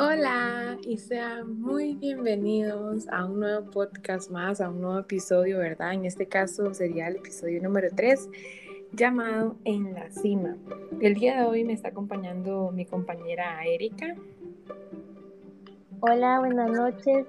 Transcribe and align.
Hola 0.00 0.78
y 0.86 0.96
sean 0.96 1.60
muy 1.60 1.96
bienvenidos 1.96 3.08
a 3.08 3.24
un 3.24 3.40
nuevo 3.40 3.68
podcast 3.68 4.30
más, 4.30 4.60
a 4.60 4.70
un 4.70 4.80
nuevo 4.80 5.00
episodio, 5.00 5.58
¿verdad? 5.58 5.92
En 5.92 6.04
este 6.04 6.28
caso 6.28 6.72
sería 6.72 7.08
el 7.08 7.16
episodio 7.16 7.60
número 7.60 7.88
3 7.92 8.28
llamado 8.92 9.56
En 9.64 9.94
la 9.94 10.08
cima. 10.12 10.56
El 11.00 11.14
día 11.14 11.40
de 11.40 11.48
hoy 11.48 11.64
me 11.64 11.72
está 11.72 11.88
acompañando 11.88 12.70
mi 12.70 12.86
compañera 12.86 13.66
Erika. 13.66 14.14
Hola, 15.98 16.38
buenas 16.38 16.70
noches. 16.70 17.26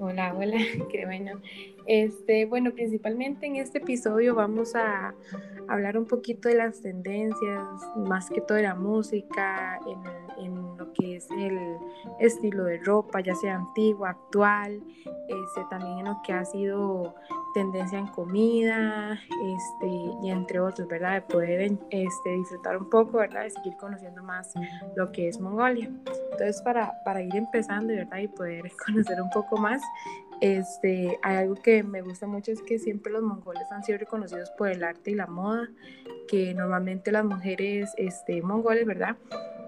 Hola, 0.00 0.34
hola, 0.36 0.58
qué 0.90 1.06
bueno. 1.06 1.40
Este, 1.86 2.46
bueno, 2.46 2.72
principalmente 2.72 3.46
en 3.46 3.56
este 3.56 3.78
episodio 3.78 4.34
vamos 4.34 4.74
a 4.74 5.14
hablar 5.68 5.98
un 5.98 6.04
poquito 6.04 6.48
de 6.48 6.56
las 6.56 6.82
tendencias, 6.82 7.62
más 7.94 8.28
que 8.28 8.40
todo 8.40 8.56
de 8.56 8.64
la 8.64 8.74
música, 8.74 9.78
en, 9.86 10.44
en 10.44 10.57
que 10.92 11.16
es 11.16 11.30
el 11.30 11.78
estilo 12.18 12.64
de 12.64 12.78
ropa, 12.78 13.20
ya 13.20 13.34
sea 13.34 13.56
antigua, 13.56 14.10
actual, 14.10 14.82
este, 15.28 15.64
también 15.70 15.98
en 15.98 16.04
lo 16.06 16.20
que 16.22 16.32
ha 16.32 16.44
sido 16.44 17.14
tendencia 17.54 17.98
en 17.98 18.06
comida, 18.08 19.12
este, 19.12 19.86
y 20.22 20.30
entre 20.30 20.60
otros, 20.60 20.86
¿verdad? 20.88 21.14
De 21.14 21.22
poder 21.22 21.60
este, 21.90 22.30
disfrutar 22.30 22.76
un 22.76 22.88
poco, 22.88 23.18
¿verdad? 23.18 23.44
De 23.44 23.50
seguir 23.50 23.76
conociendo 23.76 24.22
más 24.22 24.54
lo 24.96 25.10
que 25.12 25.28
es 25.28 25.40
Mongolia. 25.40 25.90
Entonces, 26.32 26.62
para, 26.62 27.02
para 27.04 27.22
ir 27.22 27.34
empezando, 27.34 27.92
¿verdad? 27.92 28.18
Y 28.18 28.28
poder 28.28 28.70
conocer 28.86 29.20
un 29.20 29.30
poco 29.30 29.56
más, 29.56 29.82
este, 30.40 31.18
hay 31.22 31.36
algo 31.36 31.56
que 31.56 31.82
me 31.82 32.02
gusta 32.02 32.26
mucho 32.26 32.52
es 32.52 32.62
que 32.62 32.78
siempre 32.78 33.12
los 33.12 33.22
mongoles 33.22 33.70
han 33.70 33.82
sido 33.82 33.98
reconocidos 33.98 34.50
por 34.50 34.68
el 34.68 34.84
arte 34.84 35.10
y 35.10 35.14
la 35.14 35.26
moda, 35.26 35.68
que 36.28 36.54
normalmente 36.54 37.10
las 37.10 37.24
mujeres 37.24 37.92
este, 37.96 38.42
mongoles, 38.42 38.86
¿verdad? 38.86 39.16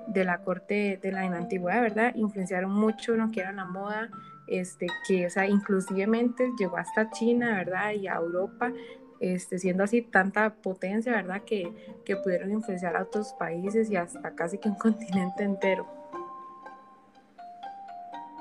De 0.08 0.24
la 0.24 0.42
corte 0.42 0.98
de 1.02 1.12
la 1.12 1.22
antigüedad, 1.22 1.82
¿verdad? 1.82 2.14
Influenciaron 2.14 2.72
mucho 2.72 3.14
en 3.14 3.20
lo 3.20 3.30
que 3.30 3.40
era 3.40 3.52
la 3.52 3.64
moda, 3.64 4.10
este, 4.46 4.86
que, 5.06 5.26
o 5.26 5.30
sea, 5.30 5.46
inclusivemente 5.46 6.50
llegó 6.58 6.76
hasta 6.76 7.10
China, 7.10 7.56
¿verdad? 7.56 7.92
Y 7.92 8.06
a 8.06 8.14
Europa, 8.14 8.72
este, 9.20 9.58
siendo 9.58 9.84
así 9.84 10.02
tanta 10.02 10.54
potencia, 10.54 11.12
¿verdad? 11.12 11.42
Que, 11.44 11.72
que 12.04 12.16
pudieron 12.16 12.50
influenciar 12.50 12.96
a 12.96 13.02
otros 13.02 13.32
países 13.34 13.90
y 13.90 13.96
hasta 13.96 14.34
casi 14.34 14.58
que 14.58 14.68
un 14.68 14.74
continente 14.78 15.42
entero. 15.42 15.99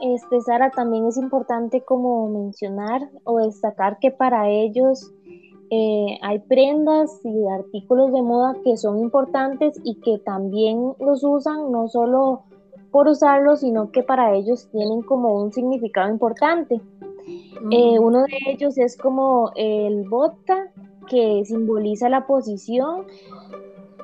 Este, 0.02 0.42
Sara, 0.42 0.72
también 0.72 1.06
es 1.08 1.18
importante 1.18 1.82
como 1.82 2.30
mencionar 2.30 3.10
o 3.24 3.40
destacar 3.40 4.00
que 4.00 4.12
para 4.12 4.50
ellos 4.50 5.12
eh, 5.72 6.18
hay 6.22 6.40
prendas 6.40 7.20
y 7.24 7.48
artículos 7.48 8.12
de 8.12 8.22
moda 8.22 8.56
que 8.64 8.78
son 8.78 9.00
importantes 9.00 9.80
y 9.84 9.96
que 9.96 10.18
también 10.20 10.94
los 11.00 11.24
usan 11.24 11.72
no 11.72 11.88
solo 11.88 12.44
por 12.92 13.08
usarlos, 13.08 13.60
sino 13.60 13.92
que 13.92 14.02
para 14.02 14.34
ellos 14.34 14.68
tienen 14.72 15.02
como 15.04 15.36
un 15.36 15.52
significado 15.52 16.10
importante. 16.10 16.82
Eh, 17.72 18.00
uno 18.00 18.24
de 18.24 18.38
ellos 18.48 18.78
es 18.78 18.98
como 18.98 19.52
el 19.56 20.08
bota, 20.10 20.72
que 21.10 21.44
simboliza 21.46 22.08
la 22.08 22.26
posición 22.26 23.06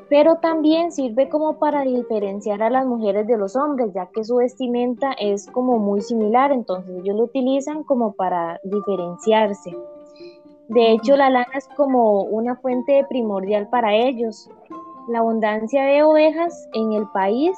pero 0.10 0.36
también 0.38 0.92
sirve 0.92 1.30
como 1.30 1.58
para 1.58 1.82
diferenciar 1.82 2.62
a 2.62 2.70
las 2.70 2.86
mujeres 2.86 3.28
de 3.28 3.38
los 3.38 3.56
hombres, 3.56 3.94
ya 3.94 4.08
que 4.08 4.24
su 4.24 4.38
vestimenta 4.38 5.12
es 5.20 5.48
como 5.48 5.80
muy 5.80 6.02
similar, 6.02 6.52
entonces 6.52 6.96
ellos 7.02 7.16
lo 7.16 7.24
utilizan 7.24 7.84
como 7.84 8.14
para 8.14 8.60
diferenciarse. 8.64 9.76
De 10.68 10.92
hecho, 10.92 11.16
la 11.16 11.30
lana 11.30 11.52
es 11.56 11.68
como 11.76 12.24
una 12.24 12.56
fuente 12.56 13.06
primordial 13.08 13.68
para 13.70 13.94
ellos. 13.96 14.50
La 15.08 15.20
abundancia 15.20 15.84
de 15.84 16.04
ovejas 16.04 16.68
en 16.74 16.94
el 16.94 17.08
país, 17.10 17.56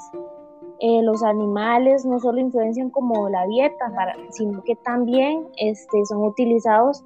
eh, 0.79 1.01
los 1.03 1.23
animales 1.23 2.05
no 2.05 2.19
solo 2.19 2.39
influencian 2.39 2.89
como 2.89 3.29
la 3.29 3.45
dieta, 3.47 3.91
sino 4.31 4.61
que 4.63 4.75
también 4.75 5.47
este, 5.57 6.05
son 6.05 6.23
utilizados 6.23 7.03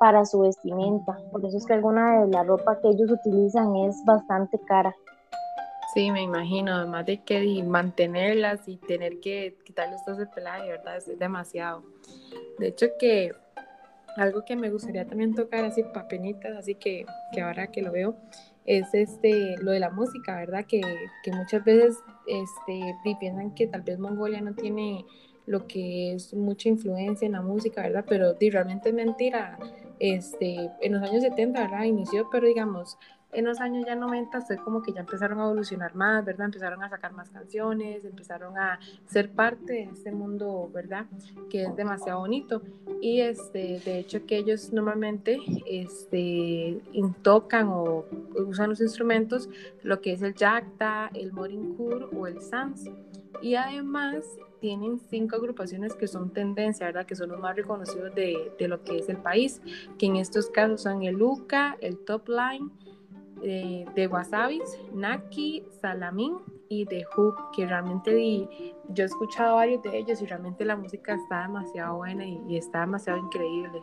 para 0.00 0.24
su 0.24 0.40
vestimenta. 0.40 1.18
Por 1.30 1.44
eso 1.44 1.58
es 1.58 1.66
que 1.66 1.74
alguna 1.74 2.24
de 2.24 2.32
la 2.32 2.42
ropa 2.42 2.80
que 2.80 2.88
ellos 2.88 3.10
utilizan 3.10 3.76
es 3.76 4.02
bastante 4.06 4.58
cara. 4.66 4.96
Sí, 5.92 6.10
me 6.10 6.22
imagino, 6.22 6.72
además 6.72 7.04
de 7.04 7.22
que 7.22 7.62
mantenerlas 7.62 8.66
y 8.66 8.78
tener 8.78 9.20
que 9.20 9.58
quitarles 9.62 10.02
todo 10.06 10.14
ese 10.14 10.26
pelaje, 10.26 10.70
¿verdad? 10.70 10.96
Es 10.96 11.18
demasiado. 11.18 11.82
De 12.58 12.68
hecho 12.68 12.86
que 12.98 13.32
algo 14.16 14.42
que 14.42 14.56
me 14.56 14.70
gustaría 14.70 15.06
también 15.06 15.34
tocar 15.34 15.66
así 15.66 15.82
papenitas, 15.82 16.56
así 16.56 16.76
que, 16.76 17.04
que 17.34 17.42
ahora 17.42 17.66
que 17.66 17.82
lo 17.82 17.92
veo, 17.92 18.16
es 18.64 18.94
este, 18.94 19.58
lo 19.58 19.72
de 19.72 19.80
la 19.80 19.90
música, 19.90 20.36
¿verdad? 20.36 20.64
Que, 20.64 20.80
que 21.22 21.32
muchas 21.32 21.62
veces 21.62 21.98
este, 22.26 22.94
piensan 23.20 23.54
que 23.54 23.66
tal 23.66 23.82
vez 23.82 23.98
Mongolia 23.98 24.40
no 24.40 24.54
tiene 24.54 25.04
lo 25.44 25.66
que 25.66 26.14
es 26.14 26.32
mucha 26.32 26.70
influencia 26.70 27.26
en 27.26 27.32
la 27.32 27.42
música, 27.42 27.82
¿verdad? 27.82 28.06
Pero 28.08 28.34
realmente 28.40 28.88
es 28.88 28.94
mentira 28.94 29.58
este, 30.00 30.70
en 30.80 30.94
los 30.94 31.02
años 31.08 31.22
70, 31.22 31.60
¿verdad? 31.60 31.84
Inició, 31.84 32.28
pero 32.30 32.48
digamos, 32.48 32.98
en 33.32 33.44
los 33.44 33.60
años 33.60 33.84
ya 33.86 33.94
90 33.94 34.40
fue 34.40 34.56
como 34.56 34.82
que 34.82 34.92
ya 34.92 35.00
empezaron 35.00 35.38
a 35.38 35.44
evolucionar 35.44 35.94
más, 35.94 36.24
¿verdad? 36.24 36.46
Empezaron 36.46 36.82
a 36.82 36.88
sacar 36.88 37.12
más 37.12 37.30
canciones, 37.30 38.04
empezaron 38.04 38.58
a 38.58 38.80
ser 39.06 39.30
parte 39.30 39.72
de 39.72 39.82
este 39.84 40.10
mundo, 40.10 40.68
¿verdad? 40.72 41.06
Que 41.48 41.64
es 41.64 41.76
demasiado 41.76 42.20
bonito. 42.20 42.62
Y 43.00 43.20
este, 43.20 43.80
de 43.84 44.00
hecho 44.00 44.26
que 44.26 44.38
ellos 44.38 44.72
normalmente 44.72 45.38
este, 45.66 46.80
tocan 47.22 47.68
o 47.68 48.04
usan 48.34 48.70
los 48.70 48.80
instrumentos, 48.80 49.48
lo 49.82 50.00
que 50.00 50.12
es 50.12 50.22
el 50.22 50.34
yakta, 50.34 51.10
el 51.14 51.32
morinkur 51.32 52.10
o 52.16 52.26
el 52.26 52.40
sans. 52.40 52.90
Y 53.40 53.54
además 53.54 54.24
tienen 54.60 54.98
cinco 54.98 55.36
agrupaciones 55.36 55.94
que 55.94 56.06
son 56.06 56.30
tendencia, 56.32 56.86
¿verdad? 56.86 57.06
Que 57.06 57.16
son 57.16 57.30
los 57.30 57.40
más 57.40 57.56
reconocidos 57.56 58.14
de, 58.14 58.52
de 58.58 58.68
lo 58.68 58.82
que 58.84 58.98
es 58.98 59.08
el 59.08 59.16
país, 59.16 59.60
que 59.98 60.06
en 60.06 60.16
estos 60.16 60.50
casos 60.50 60.82
son 60.82 61.02
el 61.02 61.20
UCA, 61.20 61.76
el 61.80 61.98
Top 61.98 62.28
Line, 62.28 62.70
eh, 63.42 63.86
de 63.94 64.06
Wasabis, 64.06 64.78
Naki, 64.92 65.64
Salamín 65.80 66.36
y 66.68 66.84
The 66.84 67.04
Hook, 67.04 67.36
que 67.56 67.66
realmente 67.66 68.74
yo 68.90 69.04
he 69.04 69.06
escuchado 69.06 69.56
varios 69.56 69.82
de 69.82 69.96
ellos 69.96 70.20
y 70.20 70.26
realmente 70.26 70.64
la 70.64 70.76
música 70.76 71.14
está 71.14 71.42
demasiado 71.42 71.96
buena 71.96 72.26
y, 72.26 72.38
y 72.48 72.58
está 72.58 72.80
demasiado 72.80 73.18
increíble. 73.18 73.82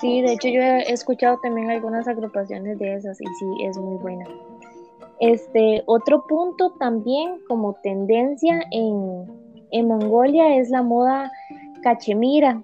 Sí, 0.00 0.20
de 0.22 0.32
hecho 0.32 0.48
yo 0.48 0.60
he 0.60 0.92
escuchado 0.92 1.38
también 1.42 1.70
algunas 1.70 2.08
agrupaciones 2.08 2.78
de 2.80 2.94
esas 2.94 3.20
y 3.20 3.26
sí, 3.26 3.46
es 3.60 3.78
muy 3.78 3.96
buena. 3.98 4.26
Este, 5.20 5.82
otro 5.86 6.26
punto 6.26 6.70
también 6.78 7.38
como 7.48 7.74
tendencia 7.82 8.60
en, 8.70 9.26
en 9.70 9.88
Mongolia 9.88 10.56
es 10.56 10.70
la 10.70 10.82
moda 10.82 11.30
cachemira. 11.82 12.62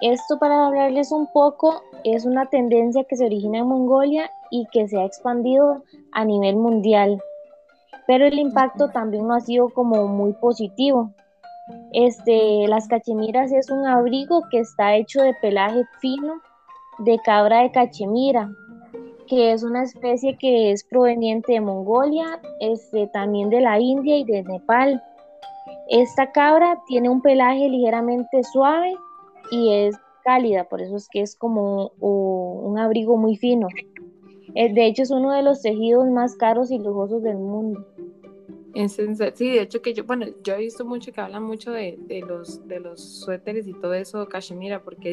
Esto 0.00 0.38
para 0.38 0.66
hablarles 0.66 1.12
un 1.12 1.26
poco 1.32 1.82
es 2.04 2.24
una 2.24 2.46
tendencia 2.46 3.04
que 3.04 3.16
se 3.16 3.26
origina 3.26 3.58
en 3.58 3.68
Mongolia 3.68 4.30
y 4.50 4.66
que 4.72 4.88
se 4.88 4.98
ha 4.98 5.04
expandido 5.04 5.82
a 6.12 6.24
nivel 6.24 6.56
mundial. 6.56 7.20
Pero 8.06 8.26
el 8.26 8.38
impacto 8.38 8.88
también 8.88 9.26
no 9.26 9.34
ha 9.34 9.40
sido 9.40 9.68
como 9.70 10.08
muy 10.08 10.32
positivo. 10.32 11.12
Este, 11.92 12.66
las 12.68 12.88
cachemiras 12.88 13.52
es 13.52 13.70
un 13.70 13.86
abrigo 13.86 14.42
que 14.50 14.60
está 14.60 14.96
hecho 14.96 15.22
de 15.22 15.34
pelaje 15.34 15.84
fino 16.00 16.40
de 16.98 17.18
cabra 17.24 17.62
de 17.62 17.70
cachemira, 17.70 18.50
que 19.32 19.50
es 19.52 19.62
una 19.62 19.82
especie 19.82 20.36
que 20.36 20.72
es 20.72 20.84
proveniente 20.84 21.54
de 21.54 21.60
Mongolia, 21.62 22.38
este, 22.60 23.06
también 23.06 23.48
de 23.48 23.62
la 23.62 23.80
India 23.80 24.18
y 24.18 24.24
de 24.24 24.42
Nepal. 24.42 25.02
Esta 25.88 26.30
cabra 26.32 26.78
tiene 26.86 27.08
un 27.08 27.22
pelaje 27.22 27.66
ligeramente 27.70 28.44
suave 28.44 28.94
y 29.50 29.72
es 29.72 29.96
cálida, 30.22 30.64
por 30.64 30.82
eso 30.82 30.96
es 30.96 31.08
que 31.08 31.22
es 31.22 31.34
como 31.34 31.92
un 31.98 32.78
abrigo 32.78 33.16
muy 33.16 33.38
fino. 33.38 33.68
Eh, 34.54 34.70
de 34.70 34.84
hecho, 34.84 35.02
es 35.02 35.10
uno 35.10 35.32
de 35.32 35.42
los 35.42 35.62
tejidos 35.62 36.06
más 36.08 36.36
caros 36.36 36.70
y 36.70 36.78
lujosos 36.78 37.22
del 37.22 37.38
mundo. 37.38 37.86
Sí, 39.34 39.50
de 39.50 39.62
hecho 39.62 39.82
que 39.82 39.92
yo, 39.94 40.04
bueno, 40.04 40.26
yo 40.42 40.54
he 40.54 40.58
visto 40.58 40.84
mucho 40.84 41.12
que 41.12 41.20
hablan 41.20 41.42
mucho 41.42 41.72
de, 41.72 41.98
los, 42.26 42.66
de 42.66 42.80
los 42.80 43.00
suéteres 43.02 43.66
y 43.66 43.74
todo 43.74 43.92
eso, 43.94 44.26
cachemira, 44.28 44.82
porque 44.82 45.10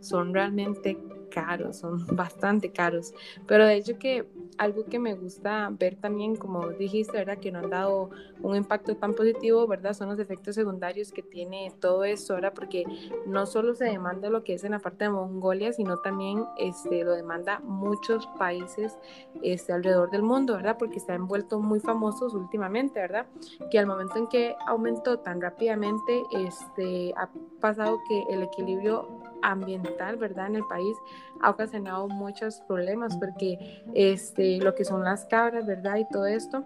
son 0.00 0.32
realmente 0.32 1.02
caros, 1.28 1.78
son 1.78 2.06
bastante 2.16 2.70
caros. 2.72 3.12
Pero 3.46 3.66
de 3.66 3.76
hecho 3.76 3.98
que 3.98 4.26
algo 4.58 4.84
que 4.84 4.98
me 4.98 5.14
gusta 5.14 5.70
ver 5.78 5.96
también, 5.96 6.36
como 6.36 6.68
dijiste, 6.68 7.18
¿verdad? 7.18 7.38
Que 7.38 7.50
no 7.50 7.60
han 7.60 7.70
dado 7.70 8.10
un 8.42 8.56
impacto 8.56 8.96
tan 8.96 9.14
positivo, 9.14 9.66
¿verdad? 9.66 9.94
Son 9.94 10.08
los 10.08 10.18
efectos 10.18 10.54
secundarios 10.54 11.12
que 11.12 11.22
tiene 11.22 11.72
todo 11.80 12.04
esto, 12.04 12.34
¿verdad? 12.34 12.52
Porque 12.54 12.84
no 13.26 13.46
solo 13.46 13.74
se 13.74 13.84
demanda 13.84 14.30
lo 14.30 14.44
que 14.44 14.54
es 14.54 14.64
en 14.64 14.72
la 14.72 14.78
parte 14.78 15.04
de 15.04 15.10
Mongolia, 15.10 15.72
sino 15.72 15.98
también 15.98 16.44
este, 16.58 17.04
lo 17.04 17.12
demanda 17.12 17.60
muchos 17.60 18.26
países 18.38 18.98
este, 19.42 19.72
alrededor 19.72 20.10
del 20.10 20.22
mundo, 20.22 20.54
¿verdad? 20.56 20.76
Porque 20.78 21.00
se 21.00 21.12
han 21.12 21.26
vuelto 21.26 21.60
muy 21.60 21.80
famosos 21.80 22.34
últimamente, 22.34 23.00
¿verdad? 23.00 23.26
Que 23.70 23.78
al 23.78 23.86
momento 23.86 24.16
en 24.16 24.26
que 24.28 24.56
aumentó 24.66 25.18
tan 25.18 25.40
rápidamente, 25.40 26.22
este, 26.32 27.12
ha 27.16 27.28
pasado 27.60 27.98
que 28.08 28.24
el 28.30 28.42
equilibrio 28.42 29.19
ambiental, 29.42 30.16
¿verdad? 30.16 30.46
En 30.46 30.56
el 30.56 30.66
país 30.66 30.96
ha 31.40 31.50
ocasionado 31.50 32.08
muchos 32.08 32.60
problemas 32.66 33.16
porque 33.16 33.82
este, 33.94 34.58
lo 34.58 34.74
que 34.74 34.84
son 34.84 35.04
las 35.04 35.26
cabras, 35.26 35.66
¿verdad? 35.66 35.96
Y 35.96 36.08
todo 36.08 36.26
esto, 36.26 36.64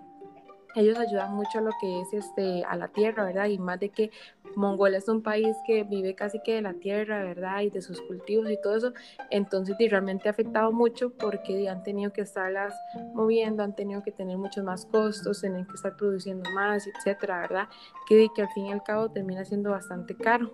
ellos 0.75 0.99
ayudan 0.99 1.35
mucho 1.35 1.59
a 1.59 1.63
lo 1.63 1.71
que 1.81 2.01
es 2.01 2.13
este 2.13 2.65
a 2.65 2.77
la 2.77 2.89
tierra, 2.89 3.25
¿verdad? 3.25 3.47
Y 3.47 3.59
más 3.59 3.79
de 3.79 3.91
que 3.91 4.11
Mongolia 4.57 4.99
es 4.99 5.09
un 5.09 5.23
país 5.23 5.57
que 5.67 5.85
vive 5.85 6.15
casi 6.15 6.41
que 6.41 6.55
de 6.55 6.63
la 6.63 6.75
tierra, 6.75 7.23
¿verdad? 7.23 7.63
Y 7.63 7.71
de 7.71 7.81
sus 7.81 8.01
cultivos 8.03 8.51
y 8.51 8.61
todo 8.61 8.77
eso, 8.77 8.93
entonces 9.31 9.77
realmente 9.79 10.29
ha 10.29 10.33
afectado 10.33 10.73
mucho 10.73 11.11
porque 11.11 11.69
han 11.69 11.83
tenido 11.83 12.13
que 12.13 12.23
estarlas 12.23 12.75
moviendo, 13.15 13.63
han 13.63 13.75
tenido 13.75 14.03
que 14.03 14.13
tener 14.13 14.37
muchos 14.37 14.65
más 14.65 14.87
costos, 14.87 15.41
tienen 15.41 15.67
que 15.67 15.75
estar 15.75 15.97
produciendo 15.97 16.49
más, 16.51 16.87
etcétera, 16.87 17.41
¿verdad? 17.41 17.69
Que, 18.09 18.29
que 18.35 18.43
al 18.43 18.49
fin 18.49 18.67
y 18.67 18.73
al 18.73 18.83
cabo 18.83 19.11
termina 19.11 19.45
siendo 19.45 19.71
bastante 19.71 20.17
caro. 20.17 20.53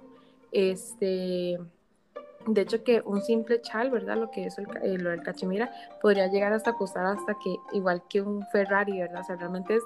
Este, 0.53 1.59
de 2.47 2.63
hecho, 2.63 2.83
que 2.83 3.03
un 3.05 3.21
simple 3.23 3.61
chal, 3.61 3.91
¿verdad? 3.91 4.17
Lo 4.17 4.31
que 4.31 4.47
es 4.47 4.59
el, 4.59 4.67
eh, 4.83 4.99
lo 4.99 5.11
del 5.11 5.23
cachemira, 5.23 5.71
podría 6.01 6.27
llegar 6.29 6.53
hasta 6.53 6.75
costar 6.75 7.05
hasta 7.07 7.35
que, 7.35 7.57
igual 7.73 8.03
que 8.09 8.23
un 8.23 8.47
Ferrari, 8.51 8.99
¿verdad? 8.99 9.21
O 9.21 9.25
sea, 9.25 9.37
realmente 9.37 9.77
es 9.77 9.83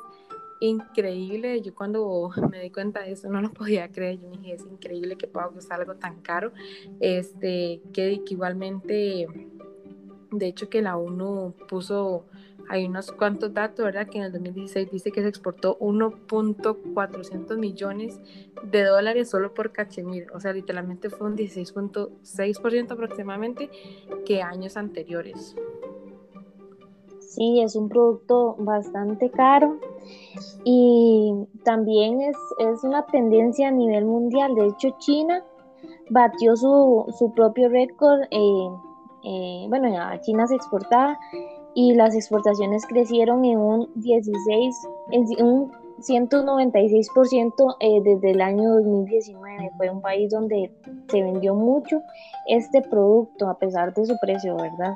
increíble. 0.61 1.61
Yo 1.63 1.75
cuando 1.75 2.31
me 2.51 2.61
di 2.61 2.71
cuenta 2.71 3.01
de 3.01 3.13
eso 3.13 3.29
no 3.29 3.41
lo 3.41 3.53
podía 3.53 3.89
creer. 3.91 4.21
Yo 4.21 4.31
dije, 4.31 4.55
es 4.55 4.63
increíble 4.63 5.17
que 5.17 5.27
pueda 5.27 5.49
costar 5.49 5.81
algo 5.81 5.95
tan 5.97 6.21
caro. 6.21 6.53
Este, 7.01 7.81
que, 7.93 8.23
que 8.25 8.35
igualmente, 8.35 9.27
de 10.31 10.47
hecho, 10.47 10.69
que 10.69 10.83
la 10.83 10.97
ONU 10.97 11.55
puso 11.69 12.27
hay 12.69 12.87
unos 12.87 13.13
cuantos 13.13 13.53
datos, 13.53 13.85
¿verdad? 13.85 14.09
Que 14.09 14.19
en 14.19 14.25
el 14.25 14.33
2016 14.33 14.91
dice 14.91 15.11
que 15.11 15.23
se 15.23 15.29
exportó 15.29 15.79
1.400 15.79 17.57
millones 17.57 18.21
de 18.63 18.85
dólares 18.85 19.31
solo 19.31 19.53
por 19.55 19.73
cachemir. 19.73 20.27
O 20.33 20.41
sea, 20.41 20.53
literalmente 20.53 21.11
fue 21.11 21.27
un 21.27 21.37
16.6% 21.37 22.91
aproximadamente 22.91 23.71
que 24.25 24.43
años 24.43 24.77
anteriores. 24.77 25.55
Sí, 27.21 27.61
es 27.61 27.75
un 27.75 27.89
producto 27.89 28.55
bastante 28.59 29.29
caro 29.31 29.79
y 30.63 31.35
también 31.65 32.21
es, 32.21 32.37
es 32.59 32.85
una 32.85 33.05
tendencia 33.07 33.69
a 33.69 33.71
nivel 33.73 34.05
mundial. 34.05 34.55
De 34.55 34.69
hecho, 34.69 34.95
China 34.99 35.45
batió 36.11 36.57
su, 36.57 37.13
su 37.19 37.35
propio 37.35 37.69
récord. 37.69 38.21
Eh, 38.31 38.69
eh, 39.25 39.67
bueno, 39.69 40.01
a 40.01 40.21
China 40.21 40.47
se 40.47 40.55
exportaba 40.55 41.19
y 41.75 41.95
las 41.95 42.15
exportaciones 42.15 42.87
crecieron 42.87 43.45
en 43.45 43.59
un 43.59 43.91
16, 43.97 44.77
en 45.11 45.45
un 45.45 45.73
196% 45.99 47.77
eh, 47.81 48.01
desde 48.03 48.31
el 48.31 48.41
año 48.41 48.75
2019. 48.75 49.71
Fue 49.77 49.91
un 49.91 50.01
país 50.01 50.31
donde 50.31 50.71
se 51.09 51.23
vendió 51.23 51.55
mucho 51.55 52.03
este 52.47 52.83
producto 52.83 53.49
a 53.49 53.59
pesar 53.59 53.95
de 53.95 54.07
su 54.07 54.17
precio, 54.21 54.57
¿verdad? 54.57 54.95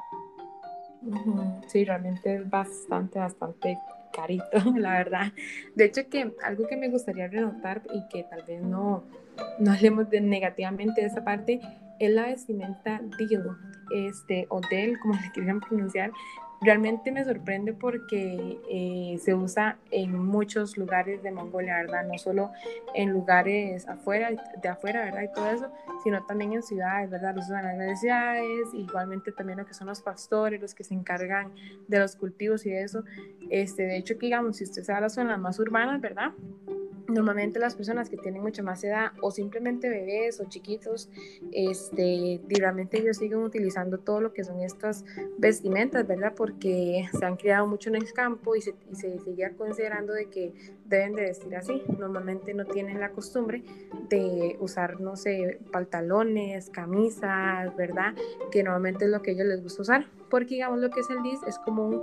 Sí, 1.66 1.84
realmente 1.84 2.34
es 2.34 2.50
bastante, 2.50 3.18
bastante 3.18 3.78
carito, 4.12 4.44
la 4.76 4.92
verdad. 4.92 5.32
De 5.74 5.84
hecho, 5.84 6.08
que 6.08 6.32
algo 6.44 6.66
que 6.66 6.76
me 6.76 6.88
gustaría 6.88 7.28
renotar 7.28 7.82
y 7.92 8.06
que 8.08 8.24
tal 8.24 8.42
vez 8.42 8.62
no, 8.62 9.04
no 9.58 9.72
hablemos 9.72 10.10
de 10.10 10.20
negativamente 10.20 11.00
de 11.00 11.06
esa 11.06 11.24
parte 11.24 11.60
es 11.98 12.10
la 12.10 12.26
vestimenta 12.26 13.00
deal, 13.18 13.56
este, 13.94 14.46
o 14.50 14.60
del, 14.70 14.98
como 15.00 15.14
le 15.14 15.30
quieran 15.32 15.60
pronunciar, 15.60 16.12
realmente 16.60 17.12
me 17.12 17.24
sorprende 17.24 17.72
porque 17.72 18.58
eh, 18.68 19.18
se 19.18 19.34
usa 19.34 19.78
en 19.90 20.18
muchos 20.18 20.76
lugares 20.76 21.22
de 21.22 21.30
Mongolia, 21.30 21.76
¿verdad? 21.76 22.06
No 22.06 22.18
solo 22.18 22.50
en 22.94 23.10
lugares 23.10 23.88
afuera, 23.88 24.30
de 24.60 24.68
afuera, 24.68 25.04
¿verdad? 25.04 25.22
Y 25.22 25.32
todo 25.32 25.50
eso, 25.50 25.70
sino 26.02 26.24
también 26.26 26.52
en 26.52 26.62
ciudades, 26.62 27.10
¿verdad? 27.10 27.34
Los 27.36 27.46
usan 27.46 27.66
en 27.70 27.86
las 27.86 28.00
ciudades, 28.00 28.68
igualmente 28.72 29.32
también 29.32 29.58
lo 29.58 29.66
que 29.66 29.74
son 29.74 29.86
los 29.86 30.00
pastores, 30.00 30.60
los 30.60 30.74
que 30.74 30.84
se 30.84 30.94
encargan 30.94 31.52
de 31.86 31.98
los 31.98 32.16
cultivos 32.16 32.66
y 32.66 32.72
eso. 32.72 33.04
Este, 33.50 33.84
de 33.84 33.96
hecho, 33.96 34.18
que 34.18 34.26
digamos, 34.26 34.56
si 34.56 34.64
usted 34.64 34.82
se 34.82 34.92
va 34.92 34.98
a 34.98 35.02
las 35.02 35.14
zonas 35.14 35.38
más 35.38 35.58
urbanas, 35.58 36.00
¿verdad? 36.00 36.32
Normalmente 37.08 37.58
las 37.58 37.74
personas 37.74 38.10
que 38.10 38.16
tienen 38.16 38.42
mucha 38.42 38.62
más 38.62 38.84
edad 38.84 39.12
o 39.20 39.30
simplemente 39.30 39.88
bebés 39.88 40.40
o 40.40 40.48
chiquitos, 40.48 41.08
este, 41.52 42.40
realmente 42.48 42.98
ellos 42.98 43.16
siguen 43.16 43.38
utilizando 43.38 43.98
todo 43.98 44.20
lo 44.20 44.32
que 44.32 44.44
son 44.44 44.60
estas 44.60 45.04
vestimentas, 45.38 46.06
¿verdad? 46.06 46.34
Porque 46.36 47.08
se 47.18 47.24
han 47.24 47.36
criado 47.36 47.66
mucho 47.66 47.88
en 47.88 47.96
el 47.96 48.12
campo 48.12 48.54
y 48.54 48.60
se, 48.60 48.74
y 48.90 48.94
se 48.94 49.18
sigue 49.20 49.50
considerando 49.56 50.12
de 50.12 50.26
que 50.26 50.52
deben 50.84 51.14
de 51.14 51.22
vestir 51.22 51.56
así. 51.56 51.82
Normalmente 51.98 52.52
no 52.52 52.66
tienen 52.66 53.00
la 53.00 53.10
costumbre 53.10 53.62
de 54.10 54.56
usar, 54.60 55.00
no 55.00 55.16
sé, 55.16 55.58
pantalones, 55.72 56.68
camisas, 56.70 57.74
¿verdad? 57.76 58.14
Que 58.50 58.62
normalmente 58.62 59.06
es 59.06 59.10
lo 59.10 59.22
que 59.22 59.32
ellos 59.32 59.46
les 59.46 59.62
gusta 59.62 59.82
usar. 59.82 60.06
Porque 60.28 60.56
digamos 60.56 60.78
lo 60.80 60.90
que 60.90 61.00
es 61.00 61.10
el 61.10 61.22
dis 61.22 61.40
es 61.46 61.58
como 61.58 61.86
un 61.86 62.02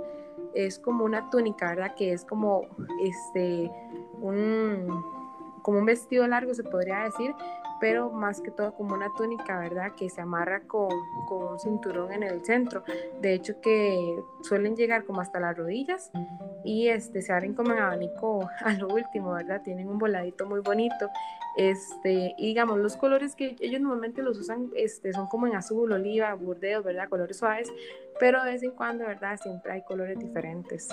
es 0.56 0.78
como 0.78 1.04
una 1.04 1.28
túnica, 1.28 1.68
¿verdad? 1.68 1.94
Que 1.94 2.12
es 2.12 2.24
como 2.24 2.66
este 3.04 3.70
un 4.20 5.04
como 5.66 5.80
un 5.80 5.84
vestido 5.84 6.28
largo 6.28 6.54
se 6.54 6.62
podría 6.62 7.00
decir, 7.00 7.34
pero 7.80 8.08
más 8.10 8.40
que 8.40 8.52
todo 8.52 8.72
como 8.74 8.94
una 8.94 9.12
túnica, 9.16 9.58
¿verdad? 9.58 9.92
Que 9.96 10.08
se 10.08 10.20
amarra 10.20 10.60
con, 10.60 10.90
con, 11.26 11.42
un 11.48 11.58
cinturón 11.58 12.12
en 12.12 12.22
el 12.22 12.44
centro. 12.44 12.84
De 13.20 13.34
hecho 13.34 13.60
que 13.60 14.22
suelen 14.42 14.76
llegar 14.76 15.04
como 15.04 15.20
hasta 15.20 15.40
las 15.40 15.56
rodillas 15.56 16.12
y 16.64 16.86
este, 16.86 17.20
se 17.20 17.32
abren 17.32 17.54
como 17.54 17.72
en 17.72 17.80
abanico 17.80 18.48
a 18.64 18.72
lo 18.74 18.86
último, 18.86 19.32
¿verdad? 19.32 19.62
Tienen 19.62 19.88
un 19.88 19.98
voladito 19.98 20.46
muy 20.46 20.60
bonito. 20.60 21.08
Este, 21.56 22.34
y 22.38 22.46
digamos, 22.46 22.78
los 22.78 22.96
colores 22.96 23.34
que 23.34 23.56
ellos 23.58 23.80
normalmente 23.80 24.22
los 24.22 24.38
usan 24.38 24.70
este, 24.76 25.12
son 25.12 25.26
como 25.26 25.48
en 25.48 25.56
azul, 25.56 25.90
oliva, 25.90 26.32
burdeos, 26.34 26.84
¿verdad? 26.84 27.08
Colores 27.08 27.38
suaves, 27.38 27.72
pero 28.20 28.44
de 28.44 28.52
vez 28.52 28.62
en 28.62 28.70
cuando, 28.70 29.04
¿verdad? 29.04 29.36
Siempre 29.42 29.72
hay 29.72 29.82
colores 29.82 30.16
diferentes. 30.18 30.88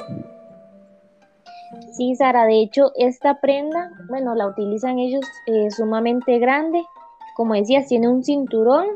Sí, 1.91 2.15
Sara, 2.15 2.45
de 2.45 2.61
hecho, 2.61 2.91
esta 2.95 3.39
prenda, 3.39 3.91
bueno, 4.09 4.35
la 4.35 4.47
utilizan 4.47 4.99
ellos 4.99 5.25
eh, 5.47 5.69
sumamente 5.71 6.39
grande. 6.39 6.83
Como 7.35 7.53
decías, 7.53 7.87
tiene 7.87 8.07
un 8.07 8.23
cinturón 8.23 8.87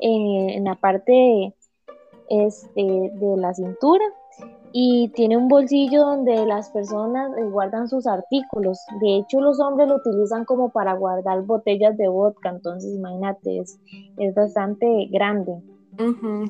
en, 0.00 0.64
la 0.64 0.74
parte 0.74 1.54
este, 2.28 2.82
de 2.82 3.36
la 3.36 3.54
cintura 3.54 4.04
y 4.72 5.08
tiene 5.10 5.36
un 5.36 5.48
bolsillo 5.48 6.00
donde 6.00 6.44
las 6.46 6.70
personas 6.70 7.30
eh, 7.38 7.44
guardan 7.44 7.88
sus 7.88 8.06
artículos. 8.06 8.78
De 9.00 9.18
hecho, 9.18 9.40
los 9.40 9.60
hombres 9.60 9.88
lo 9.88 9.96
utilizan 9.96 10.44
como 10.44 10.70
para 10.70 10.94
guardar 10.94 11.42
botellas 11.42 11.96
de 11.96 12.08
vodka, 12.08 12.50
entonces 12.50 12.92
imagínate, 12.92 13.60
es, 13.60 13.78
es 14.18 14.34
bastante 14.34 15.06
grande 15.10 15.62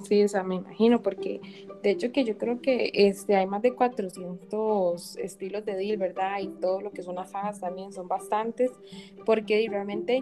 sí, 0.04 0.22
o 0.24 0.28
sea, 0.28 0.42
me 0.42 0.56
imagino, 0.56 1.02
porque 1.02 1.40
de 1.82 1.90
hecho 1.90 2.12
que 2.12 2.24
yo 2.24 2.38
creo 2.38 2.60
que 2.60 2.90
este, 2.94 3.36
hay 3.36 3.46
más 3.46 3.62
de 3.62 3.74
400 3.74 5.16
estilos 5.16 5.64
de 5.64 5.76
deal, 5.76 5.98
¿verdad? 5.98 6.40
Y 6.40 6.48
todo 6.48 6.80
lo 6.80 6.90
que 6.92 7.02
son 7.02 7.14
las 7.16 7.30
fajas 7.30 7.60
también 7.60 7.92
son 7.92 8.08
bastantes, 8.08 8.70
porque 9.24 9.66
realmente 9.68 10.20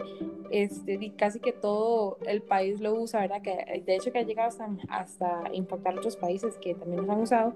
este, 0.51 1.13
casi 1.17 1.41
que 1.41 1.53
todo 1.53 2.19
el 2.27 2.43
país 2.43 2.81
lo 2.81 2.95
usa, 2.95 3.21
¿verdad? 3.21 3.43
Que 3.43 3.83
de 3.85 3.97
hecho 3.97 4.13
que 4.13 4.19
ha 4.19 4.23
llegado 4.23 4.49
hasta, 4.49 4.69
hasta 4.89 5.43
impactar 5.53 5.99
otros 5.99 6.17
países 6.17 6.57
que 6.59 6.75
también 6.75 7.03
los 7.03 7.11
han 7.11 7.21
usado, 7.21 7.55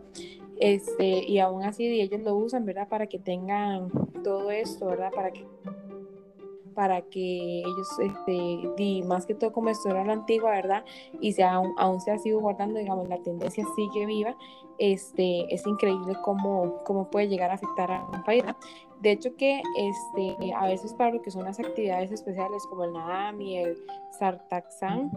este, 0.59 1.25
y 1.25 1.39
aún 1.39 1.63
así 1.65 1.87
ellos 1.87 2.21
lo 2.21 2.35
usan, 2.37 2.65
¿verdad? 2.65 2.89
Para 2.89 3.07
que 3.07 3.19
tengan 3.19 3.91
todo 4.23 4.51
esto, 4.51 4.87
¿verdad? 4.87 5.13
Para 5.13 5.31
que 5.31 5.45
para 6.77 7.01
que 7.01 7.61
ellos, 7.61 7.89
este, 7.99 9.03
más 9.07 9.25
que 9.25 9.35
todo 9.35 9.51
como 9.51 9.71
esto 9.71 9.89
era 9.89 10.05
la 10.05 10.13
antigua, 10.13 10.51
¿verdad? 10.51 10.85
Y 11.21 11.33
se 11.33 11.43
aún, 11.43 11.75
se 12.03 12.11
ha 12.13 12.19
sido 12.19 12.39
guardando, 12.39 12.79
digamos, 12.79 13.09
la 13.09 13.17
tendencia 13.23 13.65
sigue 13.75 14.05
viva, 14.05 14.37
este, 14.79 15.53
es 15.53 15.67
increíble 15.67 16.15
cómo, 16.23 16.85
cómo 16.85 17.11
puede 17.11 17.29
llegar 17.29 17.51
a 17.51 17.55
afectar 17.55 17.91
a 17.91 18.05
un 18.13 18.23
país. 18.25 18.45
De 19.01 19.13
hecho 19.13 19.35
que 19.37 19.63
este, 19.79 20.53
a 20.55 20.67
veces 20.67 20.93
para 20.93 21.13
lo 21.13 21.23
que 21.23 21.31
son 21.31 21.45
las 21.45 21.59
actividades 21.59 22.13
especiales 22.13 22.63
como 22.69 22.85
el 22.85 22.93
Nadam 22.93 23.41
y 23.41 23.57
el 23.57 23.79
Sartaxan, 24.19 25.11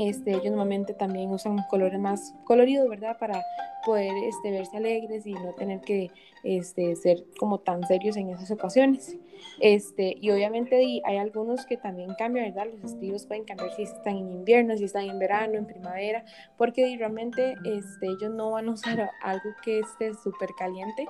este, 0.00 0.30
ellos 0.30 0.46
normalmente 0.46 0.94
también 0.94 1.30
usan 1.30 1.58
colores 1.68 2.00
más 2.00 2.34
coloridos, 2.44 2.88
¿verdad? 2.88 3.18
Para 3.18 3.44
poder 3.84 4.12
este, 4.24 4.50
verse 4.50 4.76
alegres 4.76 5.26
y 5.26 5.34
no 5.34 5.52
tener 5.52 5.80
que 5.82 6.10
este, 6.42 6.96
ser 6.96 7.24
como 7.38 7.58
tan 7.58 7.86
serios 7.86 8.16
en 8.16 8.30
esas 8.30 8.50
ocasiones. 8.50 9.18
Este, 9.58 10.16
y 10.18 10.30
obviamente 10.30 11.02
hay 11.04 11.16
algunos 11.18 11.66
que 11.66 11.76
también 11.76 12.14
cambian, 12.14 12.46
¿verdad? 12.46 12.72
Los 12.72 12.92
estilos 12.92 13.26
pueden 13.26 13.44
cambiar 13.44 13.70
si 13.72 13.82
están 13.82 14.16
en 14.16 14.32
invierno, 14.32 14.74
si 14.76 14.84
están 14.84 15.04
en 15.04 15.18
verano, 15.18 15.58
en 15.58 15.66
primavera, 15.66 16.24
porque 16.56 16.96
realmente 16.98 17.56
este, 17.64 18.06
ellos 18.06 18.32
no 18.32 18.52
van 18.52 18.68
a 18.68 18.72
usar 18.72 19.10
algo 19.22 19.50
que 19.62 19.80
esté 19.80 20.14
súper 20.14 20.50
caliente 20.58 21.06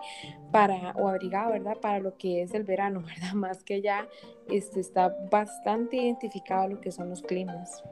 para, 0.50 0.92
o 0.96 1.08
abrigado, 1.08 1.52
¿verdad? 1.52 1.76
Para 1.80 2.00
lo 2.00 2.16
que 2.16 2.42
es 2.42 2.54
el 2.54 2.64
verano, 2.64 3.02
¿verdad? 3.02 3.32
Más 3.34 3.62
que 3.62 3.82
ya 3.82 4.08
este, 4.48 4.80
está 4.80 5.14
bastante 5.30 5.96
identificado 5.96 6.68
lo 6.68 6.80
que 6.80 6.90
son 6.90 7.08
los 7.08 7.22
climas. 7.22 7.82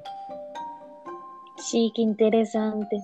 Sí, 1.59 1.93
qué 1.95 2.03
interesante. 2.03 2.99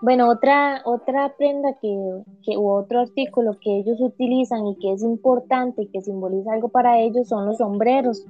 Bueno, 0.00 0.28
otra, 0.28 0.82
otra 0.84 1.34
prenda 1.36 1.74
que, 1.80 2.22
que, 2.42 2.58
u 2.58 2.68
otro 2.68 3.00
artículo 3.00 3.56
que 3.60 3.78
ellos 3.78 4.00
utilizan 4.00 4.66
y 4.66 4.76
que 4.76 4.92
es 4.92 5.02
importante 5.02 5.82
y 5.82 5.86
que 5.88 6.02
simboliza 6.02 6.52
algo 6.52 6.68
para 6.68 7.00
ellos 7.00 7.28
son 7.28 7.46
los 7.46 7.58
sombreros. 7.58 8.26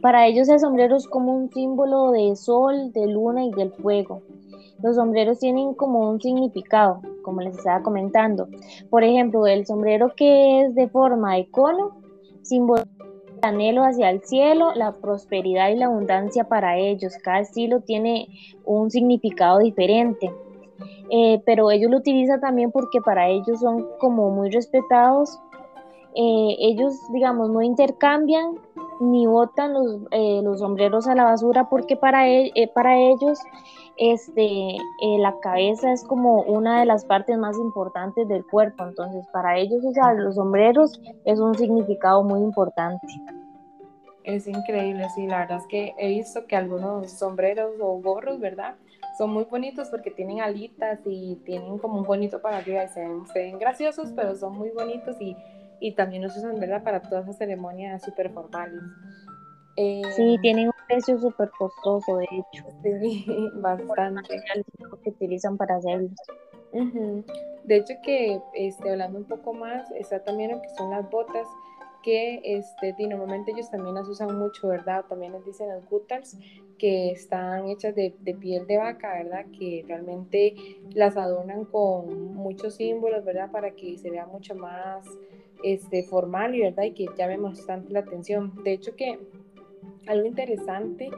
Para 0.00 0.26
ellos 0.26 0.48
el 0.48 0.60
sombrero 0.60 0.96
es 0.96 1.06
como 1.06 1.34
un 1.34 1.50
símbolo 1.52 2.12
de 2.12 2.36
sol, 2.36 2.92
de 2.92 3.06
luna 3.06 3.44
y 3.44 3.50
del 3.50 3.72
fuego. 3.72 4.22
los 4.82 4.96
sombreros 4.96 5.38
tienen 5.40 5.74
como 5.74 6.08
un 6.10 6.20
significado, 6.20 7.00
como 7.22 7.40
les 7.40 7.56
estaba 7.56 7.82
comentando. 7.82 8.48
Por 8.90 9.04
ejemplo, 9.04 9.46
el 9.46 9.66
sombrero 9.66 10.14
que 10.16 10.62
es 10.62 10.74
de 10.74 10.88
forma 10.88 11.34
de 11.34 11.50
cono 11.50 12.00
simboliza 12.42 12.86
anhelo 13.42 13.82
hacia 13.82 14.10
el 14.10 14.22
cielo, 14.22 14.72
la 14.74 14.92
prosperidad 14.92 15.70
y 15.70 15.76
la 15.76 15.86
abundancia 15.86 16.44
para 16.44 16.78
ellos. 16.78 17.16
Cada 17.22 17.40
estilo 17.40 17.80
tiene 17.80 18.28
un 18.64 18.90
significado 18.90 19.58
diferente. 19.58 20.30
Eh, 21.10 21.40
pero 21.46 21.70
ellos 21.70 21.90
lo 21.90 21.98
utilizan 21.98 22.40
también 22.40 22.72
porque 22.72 23.00
para 23.00 23.28
ellos 23.28 23.60
son 23.60 23.86
como 23.98 24.30
muy 24.30 24.50
respetados. 24.50 25.38
Eh, 26.14 26.56
ellos, 26.58 26.94
digamos, 27.12 27.50
no 27.50 27.62
intercambian 27.62 28.58
ni 29.00 29.26
botan 29.26 29.72
los, 29.72 30.00
eh, 30.10 30.40
los 30.42 30.60
sombreros 30.60 31.06
a 31.06 31.14
la 31.14 31.24
basura 31.24 31.68
porque 31.68 31.96
para, 31.96 32.28
e, 32.28 32.70
para 32.74 32.98
ellos 32.98 33.38
este, 33.96 34.76
la 35.18 35.38
cabeza 35.40 35.92
es 35.92 36.04
como 36.04 36.42
una 36.42 36.80
de 36.80 36.86
las 36.86 37.04
partes 37.04 37.38
más 37.38 37.56
importantes 37.58 38.28
del 38.28 38.44
cuerpo. 38.44 38.84
Entonces, 38.84 39.26
para 39.32 39.58
ellos 39.58 39.82
usar 39.82 40.16
los 40.16 40.34
sombreros 40.34 41.00
es 41.24 41.40
un 41.40 41.54
significado 41.54 42.22
muy 42.22 42.40
importante. 42.40 43.06
Es 44.24 44.46
increíble, 44.46 45.06
sí, 45.14 45.26
la 45.26 45.38
verdad 45.38 45.58
es 45.58 45.66
que 45.68 45.94
he 45.98 46.08
visto 46.08 46.46
que 46.46 46.56
algunos 46.56 47.10
sombreros 47.12 47.74
o 47.80 48.00
gorros, 48.00 48.40
¿verdad? 48.40 48.74
son 49.16 49.30
muy 49.30 49.44
bonitos 49.44 49.88
porque 49.88 50.10
tienen 50.10 50.40
alitas 50.40 51.00
y 51.06 51.36
tienen 51.44 51.78
como 51.78 51.98
un 51.98 52.04
bonito 52.04 52.40
para 52.42 52.58
arriba 52.58 52.84
y 52.84 52.88
se 52.88 53.00
ven, 53.34 53.58
graciosos, 53.58 54.12
pero 54.14 54.34
son 54.34 54.56
muy 54.56 54.70
bonitos 54.70 55.16
y, 55.20 55.36
y 55.80 55.94
también 55.94 56.22
los 56.22 56.36
usan, 56.36 56.58
¿verdad? 56.58 56.82
Para 56.82 57.02
todas 57.02 57.24
esas 57.24 57.38
ceremonias 57.38 58.02
súper 58.02 58.30
formales. 58.30 58.82
Eh, 59.76 60.02
sí, 60.14 60.36
tienen 60.40 60.68
un 60.68 60.86
precio 60.86 61.18
súper 61.18 61.50
costoso, 61.50 62.16
de 62.16 62.24
hecho. 62.24 62.64
Sí, 62.82 63.26
bastante. 63.56 64.42
que 65.02 65.10
utilizan 65.10 65.56
para 65.56 65.76
hacerlos. 65.76 66.12
De 67.64 67.76
hecho 67.76 67.94
que, 68.02 68.40
este, 68.54 68.90
hablando 68.90 69.18
un 69.18 69.24
poco 69.24 69.52
más, 69.52 69.90
está 69.92 70.22
también 70.22 70.52
lo 70.52 70.62
que 70.62 70.68
son 70.70 70.90
las 70.90 71.08
botas 71.10 71.46
que 72.06 72.40
este, 72.44 72.94
normalmente 73.08 73.50
ellos 73.50 73.68
también 73.68 73.96
las 73.96 74.06
usan 74.06 74.38
mucho, 74.38 74.68
¿verdad? 74.68 75.04
También 75.08 75.32
les 75.32 75.44
dicen 75.44 75.68
las 75.68 75.84
gutters, 75.90 76.38
que 76.78 77.10
están 77.10 77.66
hechas 77.66 77.96
de, 77.96 78.14
de, 78.20 78.32
piel 78.32 78.64
de 78.68 78.76
vaca, 78.76 79.14
¿verdad? 79.14 79.46
Que 79.58 79.84
realmente 79.88 80.54
las 80.94 81.16
adornan 81.16 81.64
con 81.64 82.34
muchos 82.34 82.76
símbolos, 82.76 83.24
¿verdad? 83.24 83.50
Para 83.50 83.72
que 83.72 83.98
se 83.98 84.10
vea 84.10 84.24
mucho 84.24 84.54
más 84.54 85.04
este, 85.62 86.02
formal 86.04 86.54
y, 86.54 86.60
¿verdad? 86.60 86.84
Que 86.94 87.06
llame 87.16 87.36
bastante 87.36 87.92
la 87.92 88.00
atención. 88.00 88.52
De 88.62 88.72
hecho 88.72 88.94
que 88.96 89.18
algo 90.06 90.26
interesante 90.26 91.10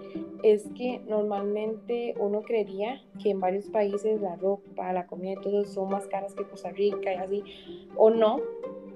es 0.43 0.67
que 0.75 1.01
normalmente 1.07 2.15
uno 2.19 2.43
creería 2.43 3.03
que 3.23 3.31
en 3.31 3.41
varios 3.41 3.67
países 3.67 4.21
la 4.21 4.37
ropa, 4.37 4.93
la 4.93 5.07
comida 5.07 5.33
y 5.33 5.43
todo 5.43 5.65
son 5.65 5.91
más 5.91 6.07
caras 6.07 6.35
que 6.35 6.45
Costa 6.45 6.71
Rica 6.71 7.13
y 7.13 7.17
así, 7.17 7.45
o 7.97 8.11
no, 8.11 8.41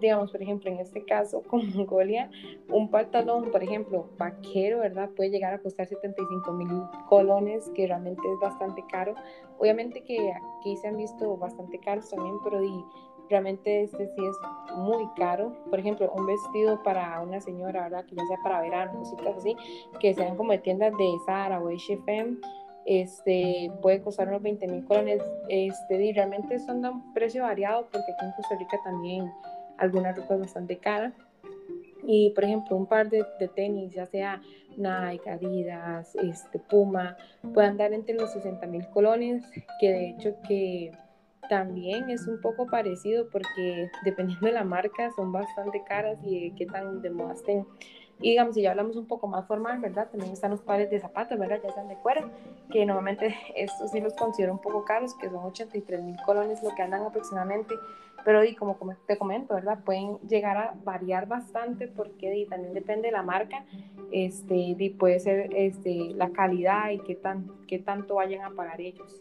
digamos, 0.00 0.32
por 0.32 0.42
ejemplo, 0.42 0.70
en 0.70 0.78
este 0.78 1.04
caso 1.04 1.42
con 1.48 1.70
Mongolia, 1.74 2.30
un 2.68 2.90
pantalón, 2.90 3.50
por 3.50 3.62
ejemplo, 3.62 4.08
vaquero, 4.18 4.80
¿verdad? 4.80 5.10
Puede 5.10 5.30
llegar 5.30 5.52
a 5.54 5.58
costar 5.58 5.86
75 5.86 6.52
mil 6.52 6.68
colones, 7.08 7.70
que 7.74 7.86
realmente 7.86 8.22
es 8.32 8.40
bastante 8.40 8.82
caro. 8.90 9.14
Obviamente 9.58 10.02
que 10.02 10.32
aquí 10.58 10.76
se 10.76 10.88
han 10.88 10.96
visto 10.96 11.36
bastante 11.36 11.78
caros 11.78 12.10
también, 12.10 12.36
pero 12.42 12.60
realmente 13.28 13.84
este 13.84 14.06
sí 14.06 14.24
es 14.24 14.76
muy 14.76 15.06
caro. 15.16 15.52
Por 15.70 15.78
ejemplo, 15.78 16.10
un 16.14 16.26
vestido 16.26 16.82
para 16.82 17.20
una 17.20 17.40
señora, 17.40 17.84
¿verdad? 17.84 18.04
Que 18.04 18.14
ya 18.14 18.26
sea 18.26 18.38
para 18.42 18.60
verano, 18.60 18.98
cositas 18.98 19.36
así, 19.36 19.56
que 20.00 20.14
sean 20.14 20.36
como 20.36 20.52
de 20.52 20.58
tiendas 20.58 20.92
de 20.96 21.10
Zara 21.26 21.60
o 21.60 21.68
H&M, 21.68 22.38
este, 22.84 23.70
puede 23.80 24.02
costar 24.02 24.28
unos 24.28 24.42
20 24.42 24.68
mil 24.68 24.84
colones. 24.84 25.22
Este, 25.48 26.04
y 26.04 26.12
realmente 26.12 26.58
son 26.58 26.82
de 26.82 26.90
un 26.90 27.12
precio 27.12 27.42
variado 27.42 27.88
porque 27.90 28.12
aquí 28.12 28.24
en 28.24 28.32
Costa 28.32 28.56
Rica 28.58 28.78
también 28.84 29.30
alguna 29.78 30.12
ropa 30.12 30.36
bastante 30.36 30.78
cara. 30.78 31.12
Y 32.04 32.30
por 32.30 32.44
ejemplo, 32.44 32.76
un 32.76 32.86
par 32.86 33.08
de, 33.08 33.24
tenis, 33.54 33.94
ya 33.94 34.06
sea 34.06 34.40
Nike, 34.76 35.30
Adidas, 35.30 36.16
este, 36.16 36.58
Puma, 36.58 37.16
pueden 37.54 37.76
dar 37.76 37.92
entre 37.92 38.16
los 38.16 38.32
60 38.32 38.66
mil 38.66 38.88
colones, 38.88 39.44
que 39.80 39.92
de 39.92 40.08
hecho 40.10 40.34
que 40.46 40.90
también 41.52 42.08
es 42.08 42.26
un 42.26 42.40
poco 42.40 42.66
parecido 42.66 43.28
porque 43.28 43.90
dependiendo 44.06 44.46
de 44.46 44.54
la 44.54 44.64
marca 44.64 45.10
son 45.14 45.32
bastante 45.32 45.84
caras 45.84 46.16
y 46.24 46.50
qué 46.52 46.64
tan 46.64 47.02
de 47.02 47.10
moda 47.10 47.34
estén. 47.34 47.66
Y 48.22 48.30
digamos, 48.30 48.54
si 48.54 48.62
ya 48.62 48.70
hablamos 48.70 48.96
un 48.96 49.06
poco 49.06 49.26
más 49.26 49.46
formal, 49.46 49.78
¿verdad? 49.78 50.08
También 50.10 50.32
están 50.32 50.52
los 50.52 50.62
pares 50.62 50.88
de 50.88 50.98
zapatos, 50.98 51.38
¿verdad? 51.38 51.60
Ya 51.62 51.68
están 51.68 51.88
de 51.88 51.96
cuero, 51.96 52.30
que 52.70 52.86
normalmente 52.86 53.36
estos 53.54 53.90
sí 53.90 54.00
los 54.00 54.14
considero 54.14 54.52
un 54.52 54.62
poco 54.62 54.86
caros, 54.86 55.14
que 55.20 55.28
son 55.28 55.44
83 55.44 56.02
mil 56.02 56.16
colones 56.24 56.62
lo 56.62 56.74
que 56.74 56.80
andan 56.80 57.02
aproximadamente 57.02 57.74
pero 58.24 58.44
y 58.44 58.54
como 58.54 58.78
te 59.06 59.18
comento, 59.18 59.54
¿verdad? 59.54 59.80
Pueden 59.84 60.16
llegar 60.28 60.56
a 60.56 60.74
variar 60.84 61.26
bastante 61.26 61.88
porque 61.88 62.46
también 62.48 62.72
depende 62.72 63.08
de 63.08 63.12
la 63.12 63.22
marca, 63.22 63.64
este, 64.12 64.54
y 64.54 64.90
puede 64.90 65.18
ser 65.18 65.50
este, 65.54 66.12
la 66.14 66.30
calidad 66.30 66.90
y 66.90 67.00
qué, 67.00 67.16
tan, 67.16 67.50
qué 67.66 67.80
tanto 67.80 68.14
vayan 68.14 68.42
a 68.44 68.54
pagar 68.54 68.80
ellos. 68.80 69.20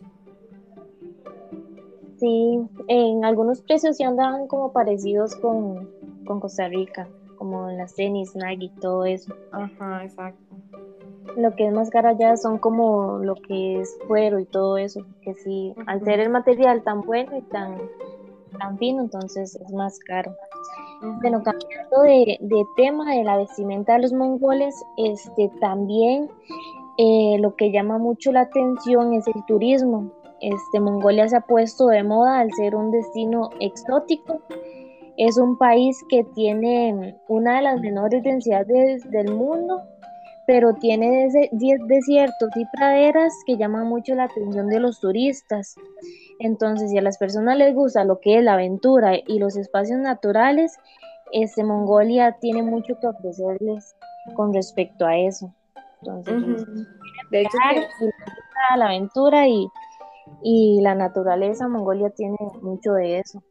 Sí, 2.21 2.69
en 2.87 3.25
algunos 3.25 3.63
precios 3.63 3.97
sí 3.97 4.03
andaban 4.03 4.45
como 4.45 4.71
parecidos 4.71 5.35
con, 5.37 5.89
con 6.23 6.39
Costa 6.39 6.67
Rica, 6.67 7.07
como 7.39 7.71
las 7.71 7.95
tenis, 7.95 8.35
Nike 8.35 8.65
y 8.65 8.79
todo 8.79 9.05
eso. 9.05 9.33
Ajá, 9.51 10.03
exacto. 10.03 10.55
Lo 11.35 11.55
que 11.55 11.65
es 11.65 11.73
más 11.73 11.89
caro 11.89 12.09
allá 12.09 12.37
son 12.37 12.59
como 12.59 13.17
lo 13.23 13.33
que 13.33 13.81
es 13.81 13.97
cuero 14.07 14.37
y 14.37 14.45
todo 14.45 14.77
eso, 14.77 15.03
que 15.23 15.33
sí, 15.33 15.73
al 15.87 16.03
ser 16.03 16.19
el 16.19 16.29
material 16.29 16.83
tan 16.83 17.01
bueno 17.01 17.35
y 17.35 17.41
tan 17.41 17.79
tan 18.59 18.77
fino, 18.77 19.01
entonces 19.01 19.55
es 19.55 19.73
más 19.73 19.97
caro. 19.97 20.35
Bueno, 21.21 21.41
cambiando 21.41 22.03
de, 22.03 22.37
tema 22.75 23.15
de 23.15 23.23
la 23.23 23.37
vestimenta 23.37 23.93
de 23.93 24.03
los 24.03 24.13
mongoles, 24.13 24.75
este 24.97 25.49
también 25.59 26.29
eh, 26.99 27.37
lo 27.39 27.55
que 27.55 27.71
llama 27.71 27.97
mucho 27.97 28.31
la 28.31 28.41
atención 28.41 29.13
es 29.13 29.25
el 29.25 29.43
turismo. 29.47 30.11
Este, 30.41 30.79
Mongolia 30.79 31.27
se 31.27 31.37
ha 31.37 31.41
puesto 31.41 31.87
de 31.87 32.03
moda 32.03 32.39
al 32.39 32.51
ser 32.53 32.75
un 32.75 32.91
destino 32.91 33.49
exótico. 33.59 34.41
Es 35.17 35.37
un 35.37 35.57
país 35.57 36.03
que 36.09 36.23
tiene 36.35 37.15
una 37.27 37.57
de 37.57 37.61
las 37.61 37.79
menores 37.79 38.23
densidades 38.23 39.09
del 39.11 39.33
mundo, 39.33 39.81
pero 40.47 40.73
tiene 40.73 41.29
10 41.51 41.87
desiertos 41.87 42.49
y 42.55 42.65
praderas 42.75 43.31
que 43.45 43.57
llaman 43.57 43.87
mucho 43.87 44.15
la 44.15 44.23
atención 44.23 44.67
de 44.67 44.79
los 44.79 44.99
turistas. 44.99 45.75
Entonces, 46.39 46.89
si 46.89 46.97
a 46.97 47.01
las 47.03 47.19
personas 47.19 47.57
les 47.57 47.75
gusta 47.75 48.03
lo 48.03 48.19
que 48.19 48.39
es 48.39 48.43
la 48.43 48.53
aventura 48.53 49.13
y 49.15 49.37
los 49.37 49.55
espacios 49.55 49.99
naturales, 49.99 50.77
este 51.31 51.63
Mongolia 51.63 52.37
tiene 52.41 52.63
mucho 52.63 52.99
que 52.99 53.07
ofrecerles 53.07 53.95
con 54.35 54.53
respecto 54.53 55.05
a 55.05 55.17
eso. 55.17 55.53
Entonces, 56.01 56.65
de 57.29 57.41
hecho, 57.41 57.57
la 58.75 58.85
aventura 58.85 59.47
y, 59.47 59.67
y 60.43 60.81
la 60.81 60.95
naturaleza, 60.95 61.67
Mongolia 61.67 62.09
tiene 62.11 62.37
mucho 62.61 62.93
de 62.93 63.19
eso. 63.19 63.43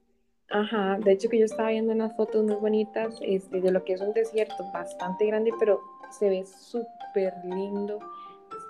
Ajá, 0.51 0.99
de 0.99 1.13
hecho 1.13 1.29
que 1.29 1.39
yo 1.39 1.45
estaba 1.45 1.71
viendo 1.71 1.93
unas 1.93 2.17
fotos 2.17 2.45
muy 2.45 2.57
bonitas 2.57 3.19
este, 3.23 3.61
de 3.61 3.71
lo 3.71 3.85
que 3.85 3.93
es 3.93 4.01
un 4.01 4.13
desierto 4.13 4.65
bastante 4.73 5.27
grande, 5.27 5.53
pero 5.59 5.81
se 6.11 6.29
ve 6.29 6.45
súper 6.45 7.35
lindo. 7.45 8.01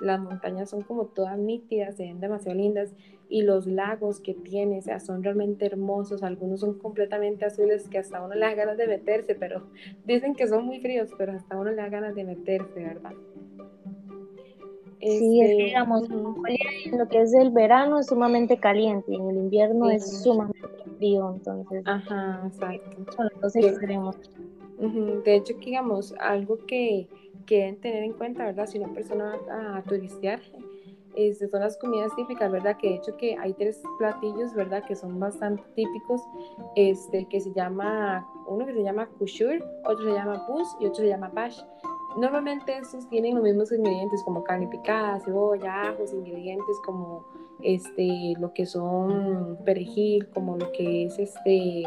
Las 0.01 0.21
montañas 0.21 0.71
son 0.71 0.83
como 0.83 1.07
todas 1.07 1.39
nítidas, 1.39 1.97
se 1.97 2.05
ven 2.05 2.21
demasiado 2.21 2.57
lindas 2.59 2.95
y 3.31 3.43
los 3.43 3.67
lagos 3.67 4.21
que 4.21 4.35
tiene, 4.35 4.79
o 4.79 4.83
sea, 4.83 5.01
son 5.01 5.23
realmente 5.23 5.67
hermosos, 5.67 6.23
algunos 6.23 6.61
son 6.61 6.79
completamente 6.79 7.47
azules 7.47 7.89
que 7.89 7.99
hasta 7.99 8.21
uno 8.23 8.35
le 8.35 8.41
da 8.41 8.55
ganas 8.55 8.77
de 8.77 8.87
meterse, 8.87 9.35
pero 9.35 9.71
dicen 10.05 10.35
que 10.35 10.49
son 10.49 10.67
muy 10.67 10.81
fríos, 10.81 11.11
pero 11.17 11.33
hasta 11.33 11.57
uno 11.57 11.71
le 11.71 11.77
da 11.77 11.89
ganas 11.89 12.15
de 12.15 12.25
meterse, 12.25 12.81
¿verdad? 12.85 13.15
Sí, 15.01 15.41
es 15.41 15.49
que, 15.49 15.53
este, 15.53 15.65
digamos, 15.65 16.09
lo 16.11 17.09
que 17.09 17.23
es 17.23 17.33
el 17.33 17.51
verano 17.51 17.99
es 17.99 18.07
sumamente 18.09 18.59
caliente 18.59 19.13
y 19.13 19.17
en 19.17 19.31
el 19.31 19.37
invierno 19.37 19.89
es 19.89 20.23
sumamente 20.23 20.69
frío, 20.99 21.33
entonces. 21.35 21.83
Ajá, 21.87 22.43
exacto. 22.47 23.13
Son 23.17 23.29
los 23.33 23.41
dos 23.41 23.57
extremos. 23.57 24.17
De 25.25 25.37
hecho, 25.37 25.55
digamos, 25.55 26.15
algo 26.21 26.59
que, 26.67 27.09
deben 27.49 27.81
tener 27.81 28.05
en 28.05 28.13
cuenta, 28.13 28.45
¿verdad? 28.45 28.67
Si 28.67 28.79
una 28.79 28.93
persona 28.93 29.37
va 29.49 29.79
a 29.79 29.83
turistear, 29.83 30.41
este, 31.17 31.49
son 31.49 31.61
las 31.61 31.77
comidas 31.79 32.15
típicas, 32.15 32.53
¿verdad? 32.53 32.77
Que 32.77 32.91
de 32.91 32.95
hecho 32.97 33.17
que 33.17 33.37
hay 33.37 33.53
tres 33.55 33.83
platillos, 33.99 34.55
¿verdad? 34.55 34.85
Que 34.85 34.95
son 34.95 35.19
bastante 35.19 35.63
típicos, 35.75 36.21
este, 36.77 37.27
que 37.29 37.41
se 37.41 37.53
llama, 37.53 38.27
uno 38.47 38.65
que 38.67 38.75
se 38.75 38.83
llama 38.83 39.09
kushur, 39.19 39.65
otro 39.85 40.05
se 40.05 40.13
llama 40.13 40.47
pus 40.47 40.69
y 40.79 40.87
otro 40.87 41.03
se 41.03 41.09
llama 41.09 41.31
pash. 41.33 41.61
Normalmente 42.17 42.77
estos 42.77 43.09
tienen 43.09 43.37
los 43.37 43.45
mismos 43.45 43.73
ingredientes 43.73 44.23
como 44.25 44.43
carne 44.43 44.67
picada, 44.67 45.21
cebolla, 45.21 45.83
ajos, 45.83 46.13
ingredientes 46.13 46.77
como 46.85 47.25
este, 47.63 48.35
lo 48.39 48.53
que 48.53 48.67
son 48.67 49.59
perejil, 49.65 50.29
como 50.31 50.57
lo 50.57 50.73
que 50.73 51.05
es 51.05 51.19
este, 51.19 51.85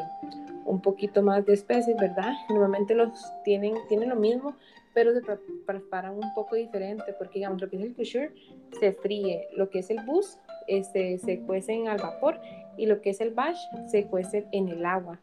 un 0.66 0.82
poquito 0.82 1.22
más 1.22 1.46
de 1.46 1.54
especies, 1.54 1.98
¿verdad? 1.98 2.34
Normalmente 2.50 2.96
los 2.96 3.10
tienen, 3.44 3.76
tienen 3.90 4.10
lo 4.10 4.16
mismo, 4.16 4.56
pero 4.94 5.14
se 5.14 5.22
preparan 5.66 6.14
un 6.14 6.34
poco 6.34 6.56
diferente, 6.56 7.14
porque 7.18 7.40
digamos, 7.40 7.62
lo 7.62 7.70
que 7.70 7.78
es 7.78 7.82
el 7.82 7.96
kushur 7.96 8.34
se 8.80 8.94
fríe, 8.94 9.48
lo 9.56 9.70
que 9.70 9.80
es 9.80 9.90
el 9.90 10.06
bus 10.06 10.38
este, 10.68 11.18
se 11.18 11.42
cuecen 11.42 11.88
al 11.88 11.98
vapor 11.98 12.40
y 12.78 12.86
lo 12.86 13.02
que 13.02 13.12
es 13.12 13.22
el 13.22 13.32
bash 13.32 13.60
se 13.88 14.06
cuece 14.06 14.48
en 14.52 14.70
el 14.70 14.86
agua. 14.86 15.20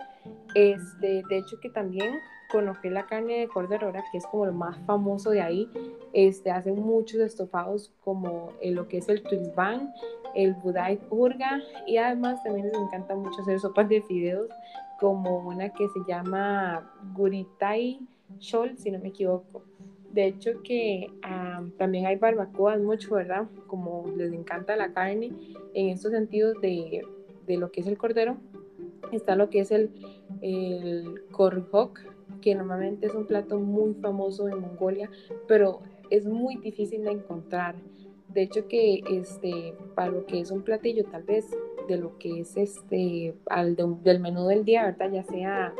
Este, 0.55 1.23
de 1.29 1.39
hecho 1.39 1.59
que 1.61 1.71
también 1.71 2.15
con 2.51 2.67
la 2.67 3.07
carne 3.07 3.41
de 3.41 3.49
cordero, 3.49 3.93
que 4.11 4.19
es 4.19 4.27
como 4.27 4.47
lo 4.47 4.53
más 4.53 4.79
famoso 4.87 5.31
de 5.31 5.41
ahí, 5.41 5.69
este, 6.13 6.51
hacen 6.51 6.81
muchos 6.81 7.21
estofados 7.21 7.93
como 8.03 8.53
lo 8.63 8.89
que 8.89 8.99
es 8.99 9.09
el 9.09 9.23
tuisban, 9.23 9.93
el 10.35 10.55
budai 10.55 11.01
urga 11.11 11.61
y 11.87 11.97
además 11.97 12.43
también 12.43 12.67
les 12.67 12.77
encanta 12.77 13.15
mucho 13.15 13.43
hacer 13.43 13.59
sopas 13.61 13.89
de 13.89 14.03
fideos 14.03 14.49
como 14.99 15.39
una 15.39 15.71
que 15.71 15.89
se 15.89 16.01
llama 16.07 16.93
guritai 17.15 18.01
shol, 18.39 18.77
si 18.77 18.91
no 18.91 18.99
me 18.99 19.09
equivoco. 19.09 19.63
De 20.13 20.27
hecho 20.27 20.63
que 20.63 21.11
también 21.79 22.07
hay 22.07 22.17
barbacoas 22.17 22.81
mucho, 22.81 23.15
¿verdad? 23.15 23.47
Como 23.67 24.07
les 24.17 24.33
encanta 24.33 24.77
la 24.77 24.93
carne 24.93 25.33
en 25.75 25.89
estos 25.89 26.11
sentidos 26.11 26.61
de, 26.61 27.03
de 27.47 27.57
lo 27.57 27.71
que 27.71 27.81
es 27.81 27.87
el 27.87 27.97
cordero. 27.97 28.37
Está 29.13 29.37
lo 29.37 29.51
que 29.51 29.61
es 29.61 29.71
el, 29.71 29.91
el 30.43 31.23
korhok, 31.31 32.01
que 32.41 32.55
normalmente 32.55 33.07
es 33.07 33.15
un 33.15 33.27
plato 33.27 33.59
muy 33.59 33.95
famoso 33.95 34.49
en 34.49 34.61
Mongolia, 34.61 35.11
pero 35.47 35.81
es 36.11 36.27
muy 36.27 36.57
difícil 36.57 37.05
de 37.05 37.13
encontrar. 37.13 37.77
De 38.29 38.43
hecho 38.43 38.69
que 38.69 39.03
este, 39.11 39.75
para 39.95 40.11
lo 40.11 40.27
que 40.27 40.41
es 40.41 40.51
un 40.51 40.63
platillo 40.63 41.05
tal 41.05 41.25
vez 41.25 41.51
de 41.89 41.97
lo 41.97 42.17
que 42.19 42.41
es 42.41 42.57
este, 42.57 43.35
al 43.47 43.77
del 43.77 44.21
menú 44.21 44.47
del 44.47 44.65
día, 44.65 44.85
¿verdad? 44.85 45.11
Ya 45.11 45.25
sea 45.25 45.75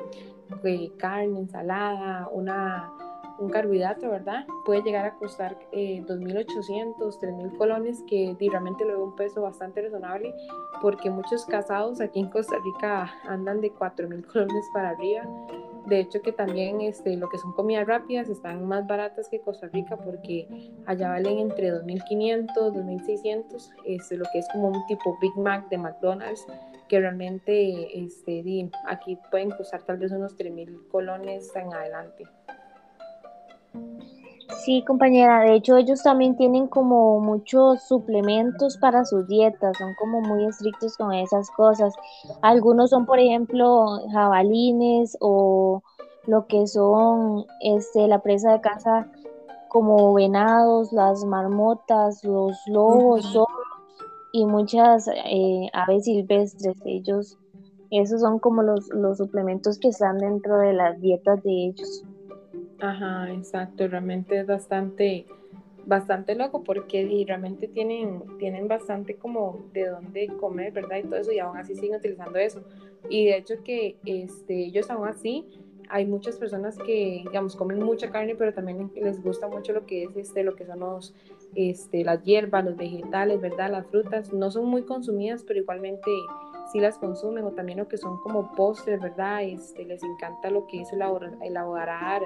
eh, 0.65 0.91
carne, 0.97 1.39
ensalada, 1.39 2.29
una, 2.33 2.93
un 3.39 3.51
carbohidrato, 3.51 4.11
¿verdad? 4.11 4.45
Puede 4.65 4.83
llegar 4.83 5.07
a 5.07 5.15
costar 5.15 5.57
eh, 5.73 6.05
2.800, 6.07 6.97
3.000 6.97 7.57
colones, 7.57 8.03
que 8.09 8.37
realmente 8.39 8.85
lo 8.85 8.91
veo 8.91 9.05
un 9.05 9.17
peso 9.17 9.43
bastante 9.43 9.83
razonable, 9.83 10.35
porque 10.83 11.09
muchos 11.09 11.47
casados 11.47 12.01
aquí 12.01 12.21
en 12.21 12.29
Costa 12.29 12.57
Rica 12.65 13.15
andan 13.29 13.61
de 13.61 13.73
4.000 13.73 14.27
colones 14.27 14.65
para 14.73 14.91
arriba. 14.91 15.23
De 15.87 16.01
hecho 16.01 16.21
que 16.23 16.33
también 16.33 16.81
este, 16.81 17.17
lo 17.17 17.29
que 17.29 17.39
son 17.39 17.53
comidas 17.53 17.87
rápidas 17.87 18.29
están 18.29 18.67
más 18.67 18.87
baratas 18.87 19.29
que 19.29 19.41
Costa 19.41 19.69
Rica 19.69 19.97
porque 19.97 20.47
allá 20.87 21.09
valen 21.09 21.39
entre 21.39 21.73
2.500, 21.73 22.47
2.600, 22.55 23.71
este, 23.87 24.17
lo 24.17 24.25
que 24.33 24.39
es 24.41 24.49
como 24.53 24.69
un 24.69 24.87
tipo 24.87 25.17
Big 25.21 25.37
Mac 25.37 25.69
de 25.69 25.79
McDonald's 25.79 26.47
que 26.89 26.99
realmente 26.99 27.99
este, 27.99 28.69
aquí 28.89 29.17
pueden 29.31 29.51
costar 29.53 29.83
tal 29.85 29.99
vez 29.99 30.11
unos 30.11 30.37
3.000 30.37 30.89
colones 30.89 31.55
en 31.55 31.73
adelante. 31.73 32.25
Sí, 34.65 34.85
compañera, 34.87 35.41
de 35.41 35.55
hecho 35.55 35.77
ellos 35.77 36.03
también 36.03 36.37
tienen 36.37 36.67
como 36.67 37.19
muchos 37.19 37.83
suplementos 37.85 38.77
para 38.77 39.07
sus 39.07 39.27
dietas, 39.27 39.77
son 39.79 39.95
como 39.95 40.21
muy 40.21 40.45
estrictos 40.45 40.99
con 40.99 41.15
esas 41.15 41.51
cosas. 41.53 41.95
Algunos 42.43 42.91
son, 42.91 43.07
por 43.07 43.19
ejemplo, 43.19 43.87
jabalines 44.13 45.17
o 45.21 45.83
lo 46.27 46.47
que 46.47 46.67
son 46.67 47.47
este, 47.61 48.07
la 48.07 48.19
presa 48.19 48.53
de 48.53 48.61
caza 48.61 49.07
como 49.69 50.13
venados, 50.13 50.93
las 50.93 51.25
marmotas, 51.25 52.23
los 52.23 52.55
lobos, 52.67 53.33
y 54.33 54.45
muchas 54.45 55.09
eh, 55.09 55.71
aves 55.73 56.05
silvestres. 56.05 56.77
Ellos, 56.85 57.39
esos 57.91 58.21
son 58.21 58.39
como 58.39 58.63
los, 58.63 58.89
los 58.89 59.17
suplementos 59.17 59.79
que 59.79 59.89
están 59.89 60.19
dentro 60.19 60.59
de 60.59 60.75
las 60.75 61.01
dietas 61.01 61.43
de 61.43 61.51
ellos. 61.51 62.05
Ajá, 62.81 63.31
exacto, 63.33 63.87
realmente 63.89 64.39
es 64.41 64.47
bastante, 64.47 65.27
bastante 65.85 66.35
loco 66.35 66.63
porque 66.63 67.25
realmente 67.27 67.69
tienen, 67.69 68.23
tienen 68.39 68.69
bastante 68.69 69.17
como 69.17 69.67
de 69.73 69.87
dónde 69.87 70.29
comer, 70.41 70.73
¿verdad? 70.73 70.99
Y 70.99 71.03
todo 71.03 71.17
eso, 71.17 71.33
y 71.33 71.39
aún 71.39 71.59
así 71.59 71.75
siguen 71.75 71.97
utilizando 71.97 72.39
eso. 72.39 72.63
Y 73.11 73.27
de 73.27 73.37
hecho 73.37 73.63
que 73.63 73.97
este, 74.05 74.65
ellos 74.67 74.91
aún 74.91 75.09
así, 75.09 75.47
hay 75.91 76.07
muchas 76.07 76.37
personas 76.37 76.79
que, 76.79 77.23
digamos, 77.25 77.57
comen 77.57 77.83
mucha 77.83 78.11
carne, 78.11 78.37
pero 78.37 78.55
también 78.55 78.91
les 78.95 79.23
gusta 79.23 79.49
mucho 79.49 79.73
lo 79.73 79.87
que 79.87 80.05
es 80.05 80.17
este, 80.17 80.45
lo 80.45 80.55
que 80.55 80.65
son 80.65 80.81
los, 80.81 81.15
este, 81.57 82.05
las 82.05 82.23
hierbas, 82.23 82.65
los 82.65 82.77
vegetales, 82.77 83.41
¿verdad? 83.41 83.73
Las 83.73 83.87
frutas, 83.89 84.33
no 84.33 84.51
son 84.51 84.67
muy 84.67 84.83
consumidas, 84.83 85.43
pero 85.43 85.59
igualmente 85.59 86.11
si 86.73 86.79
las 86.79 86.97
consumen 86.99 87.45
o 87.45 87.51
también 87.51 87.79
lo 87.79 87.89
que 87.89 87.97
son 87.97 88.19
como 88.21 88.53
postres, 88.53 89.01
¿verdad? 89.01 89.43
Este, 89.43 89.85
les 89.85 90.03
encanta 90.03 90.51
lo 90.51 90.67
que 90.69 90.83
es 90.83 90.93
elaborar, 90.93 91.37
elaborar 91.43 92.23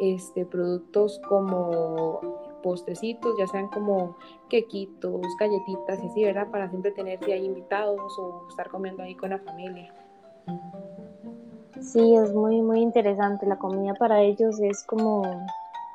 este, 0.00 0.44
productos 0.46 1.20
como 1.28 2.20
postrecitos, 2.62 3.36
ya 3.38 3.46
sean 3.46 3.68
como 3.68 4.16
quequitos, 4.48 5.20
galletitas 5.38 6.02
y 6.02 6.06
así, 6.06 6.24
¿verdad? 6.24 6.50
Para 6.50 6.68
siempre 6.68 6.92
tener 6.92 7.18
ahí 7.24 7.44
invitados 7.44 8.18
o 8.18 8.46
estar 8.48 8.68
comiendo 8.68 9.02
ahí 9.02 9.14
con 9.14 9.30
la 9.30 9.38
familia. 9.38 9.92
Sí, 11.80 12.14
es 12.14 12.34
muy, 12.34 12.60
muy 12.62 12.80
interesante. 12.80 13.46
La 13.46 13.58
comida 13.58 13.94
para 13.94 14.20
ellos 14.20 14.60
es 14.60 14.84
como, 14.84 15.22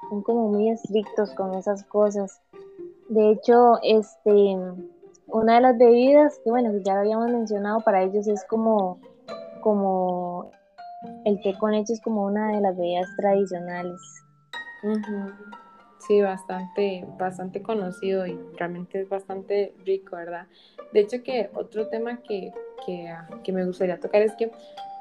son 0.09 0.21
como 0.23 0.49
muy 0.49 0.69
estrictos 0.69 1.31
con 1.35 1.53
esas 1.53 1.83
cosas. 1.83 2.41
De 3.09 3.31
hecho, 3.31 3.79
este, 3.83 4.57
una 5.27 5.55
de 5.55 5.61
las 5.61 5.77
bebidas 5.77 6.39
que, 6.43 6.49
bueno, 6.49 6.71
ya 6.83 6.95
lo 6.95 6.99
habíamos 7.01 7.31
mencionado, 7.31 7.81
para 7.81 8.01
ellos 8.01 8.27
es 8.27 8.43
como, 8.45 8.99
como 9.61 10.51
el 11.25 11.41
té 11.41 11.55
con 11.57 11.71
leche 11.71 11.93
es 11.93 12.01
como 12.01 12.25
una 12.25 12.53
de 12.53 12.61
las 12.61 12.77
bebidas 12.77 13.07
tradicionales. 13.17 13.99
Sí, 16.07 16.21
bastante, 16.21 17.03
bastante 17.17 17.63
conocido 17.63 18.27
y 18.27 18.37
realmente 18.57 19.01
es 19.01 19.09
bastante 19.09 19.73
rico, 19.85 20.15
¿verdad? 20.15 20.47
De 20.93 20.99
hecho 20.99 21.23
que 21.23 21.49
otro 21.55 21.87
tema 21.87 22.17
que, 22.21 22.53
que, 22.85 23.51
me 23.51 23.65
gustaría 23.65 23.99
tocar 23.99 24.21
es 24.21 24.33
que, 24.35 24.51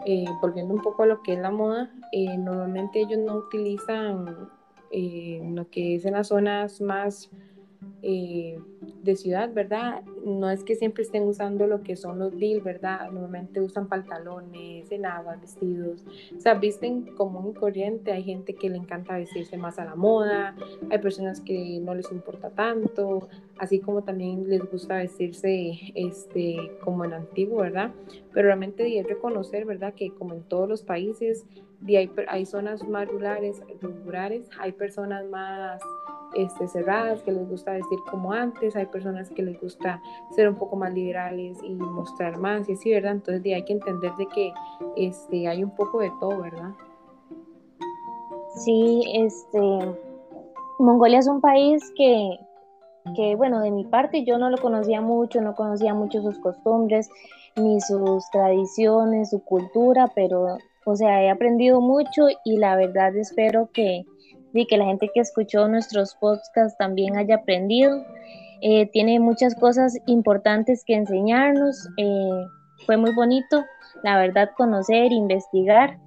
eh, 0.06 0.24
volviendo 0.40 0.72
un 0.72 0.80
poco 0.80 1.02
a 1.02 1.06
lo 1.06 1.22
que 1.22 1.34
es 1.34 1.38
la 1.38 1.50
moda, 1.50 1.90
eh, 2.12 2.38
normalmente 2.38 3.00
ellos 3.00 3.18
no 3.18 3.36
utilizan 3.36 4.48
eh, 4.90 5.42
lo 5.52 5.68
que 5.68 5.96
es 5.96 6.06
en 6.06 6.14
las 6.14 6.28
zonas 6.28 6.80
más 6.80 7.30
de 9.04 9.16
ciudad, 9.16 9.52
¿verdad? 9.52 10.02
No 10.24 10.50
es 10.50 10.64
que 10.64 10.74
siempre 10.74 11.02
estén 11.02 11.24
usando 11.24 11.66
lo 11.66 11.82
que 11.82 11.96
son 11.96 12.18
los 12.18 12.36
deal, 12.38 12.60
¿verdad? 12.60 13.10
Normalmente 13.10 13.60
usan 13.60 13.86
pantalones, 13.88 14.90
enaguas, 14.90 15.40
vestidos, 15.40 16.04
o 16.36 16.40
sea, 16.40 16.54
visten 16.54 17.02
común 17.14 17.50
y 17.50 17.54
corriente. 17.54 18.12
Hay 18.12 18.22
gente 18.22 18.54
que 18.54 18.70
le 18.70 18.78
encanta 18.78 19.16
vestirse 19.16 19.56
más 19.56 19.78
a 19.78 19.84
la 19.84 19.94
moda, 19.94 20.56
hay 20.90 20.98
personas 20.98 21.40
que 21.40 21.78
no 21.80 21.94
les 21.94 22.10
importa 22.10 22.50
tanto, 22.50 23.28
así 23.58 23.78
como 23.78 24.02
también 24.02 24.48
les 24.48 24.68
gusta 24.70 24.96
vestirse 24.96 25.78
este, 25.94 26.72
como 26.82 27.04
en 27.04 27.12
antiguo, 27.12 27.60
¿verdad? 27.60 27.92
Pero 28.32 28.46
realmente 28.46 28.84
que 28.84 29.02
reconocer, 29.02 29.64
¿verdad? 29.64 29.94
Que 29.94 30.10
como 30.10 30.34
en 30.34 30.42
todos 30.42 30.68
los 30.68 30.82
países, 30.82 31.46
hay, 31.86 32.10
hay 32.28 32.46
zonas 32.46 32.88
más 32.88 33.08
rurales, 33.08 33.62
rurales, 33.82 34.48
hay 34.58 34.72
personas 34.72 35.26
más 35.26 35.82
este, 36.36 36.68
cerradas, 36.68 37.22
que 37.22 37.32
les 37.32 37.48
gusta 37.48 37.72
vestir 37.72 37.98
como 38.10 38.32
antes, 38.32 38.76
hay 38.76 38.86
personas 38.86 39.30
que 39.30 39.42
les 39.42 39.60
gusta 39.60 40.02
ser 40.34 40.48
un 40.48 40.56
poco 40.56 40.76
más 40.76 40.92
liberales 40.92 41.58
y 41.62 41.74
mostrar 41.74 42.38
más 42.38 42.68
y 42.68 42.72
así, 42.72 42.90
¿verdad? 42.92 43.12
Entonces 43.12 43.44
hay 43.52 43.64
que 43.64 43.72
entender 43.72 44.12
de 44.16 44.26
que 44.26 44.52
este, 44.96 45.48
hay 45.48 45.62
un 45.62 45.70
poco 45.70 46.00
de 46.00 46.10
todo, 46.20 46.40
¿verdad? 46.40 46.70
Sí, 48.56 49.02
este, 49.14 49.58
Mongolia 50.78 51.18
es 51.18 51.26
un 51.26 51.40
país 51.40 51.92
que, 51.96 52.38
que, 53.16 53.34
bueno, 53.36 53.60
de 53.60 53.70
mi 53.70 53.84
parte 53.84 54.24
yo 54.24 54.38
no 54.38 54.50
lo 54.50 54.58
conocía 54.58 55.00
mucho, 55.00 55.40
no 55.40 55.54
conocía 55.54 55.94
mucho 55.94 56.22
sus 56.22 56.38
costumbres, 56.38 57.08
ni 57.56 57.80
sus 57.80 58.28
tradiciones, 58.30 59.30
su 59.30 59.42
cultura, 59.44 60.10
pero, 60.14 60.58
o 60.84 60.96
sea, 60.96 61.22
he 61.22 61.30
aprendido 61.30 61.80
mucho 61.80 62.26
y 62.44 62.56
la 62.58 62.76
verdad 62.76 63.16
espero 63.16 63.70
que, 63.72 64.04
y 64.54 64.66
que 64.66 64.76
la 64.76 64.86
gente 64.86 65.10
que 65.12 65.20
escuchó 65.20 65.68
nuestros 65.68 66.14
podcasts 66.14 66.78
también 66.78 67.16
haya 67.16 67.36
aprendido. 67.36 68.04
Eh, 68.62 68.86
tiene 68.92 69.20
muchas 69.20 69.54
cosas 69.56 69.98
importantes 70.06 70.84
que 70.86 70.94
enseñarnos. 70.94 71.88
Eh, 71.98 72.46
fue 72.86 72.96
muy 72.96 73.14
bonito, 73.14 73.64
la 74.02 74.16
verdad, 74.16 74.50
conocer, 74.56 75.12
investigar 75.12 75.98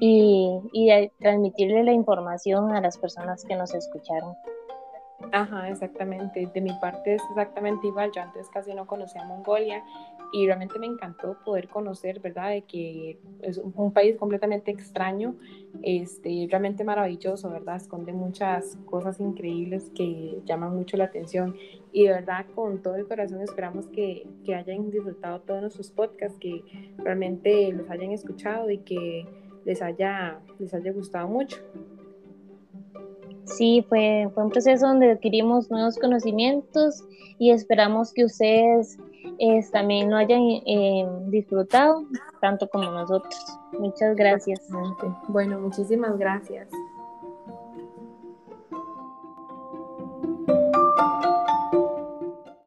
y, 0.00 0.58
y 0.72 1.10
transmitirle 1.20 1.84
la 1.84 1.92
información 1.92 2.74
a 2.74 2.80
las 2.80 2.98
personas 2.98 3.44
que 3.44 3.54
nos 3.54 3.74
escucharon. 3.74 4.34
Ajá, 5.30 5.68
exactamente. 5.68 6.48
De 6.52 6.60
mi 6.60 6.72
parte 6.80 7.14
es 7.14 7.22
exactamente 7.30 7.86
igual. 7.86 8.10
Yo 8.14 8.22
antes 8.22 8.48
casi 8.48 8.74
no 8.74 8.86
conocía 8.86 9.24
Mongolia 9.24 9.84
y 10.32 10.46
realmente 10.46 10.78
me 10.78 10.86
encantó 10.86 11.36
poder 11.44 11.68
conocer, 11.68 12.20
¿verdad? 12.20 12.50
De 12.50 12.62
que 12.62 13.18
es 13.40 13.58
un 13.58 13.92
país 13.92 14.16
completamente 14.16 14.70
extraño, 14.70 15.34
este, 15.82 16.46
realmente 16.50 16.84
maravilloso, 16.84 17.50
¿verdad? 17.50 17.76
Esconde 17.76 18.12
muchas 18.12 18.76
cosas 18.86 19.20
increíbles 19.20 19.90
que 19.94 20.40
llaman 20.44 20.74
mucho 20.74 20.96
la 20.96 21.04
atención 21.04 21.54
y 21.92 22.06
de 22.06 22.12
verdad 22.12 22.46
con 22.54 22.82
todo 22.82 22.96
el 22.96 23.06
corazón 23.06 23.42
esperamos 23.42 23.86
que, 23.88 24.26
que 24.44 24.54
hayan 24.54 24.90
disfrutado 24.90 25.40
todos 25.40 25.60
nuestros 25.60 25.90
podcasts, 25.90 26.38
que 26.38 26.62
realmente 26.98 27.70
los 27.72 27.88
hayan 27.90 28.12
escuchado 28.12 28.70
y 28.70 28.78
que 28.78 29.26
les 29.64 29.82
haya, 29.82 30.40
les 30.58 30.72
haya 30.74 30.92
gustado 30.92 31.28
mucho. 31.28 31.58
Sí, 33.44 33.84
fue, 33.88 34.30
fue 34.34 34.44
un 34.44 34.50
proceso 34.50 34.86
donde 34.86 35.12
adquirimos 35.12 35.70
nuevos 35.70 35.98
conocimientos 35.98 37.04
y 37.38 37.50
esperamos 37.50 38.12
que 38.12 38.24
ustedes 38.24 38.98
también 39.72 40.10
lo 40.10 40.16
hayan 40.16 40.40
eh, 40.40 41.06
disfrutado, 41.26 42.04
tanto 42.40 42.68
como 42.68 42.90
nosotros. 42.90 43.34
Muchas 43.78 44.16
gracias. 44.16 44.60
Bueno, 45.28 45.60
muchísimas 45.60 46.18
gracias. 46.18 46.68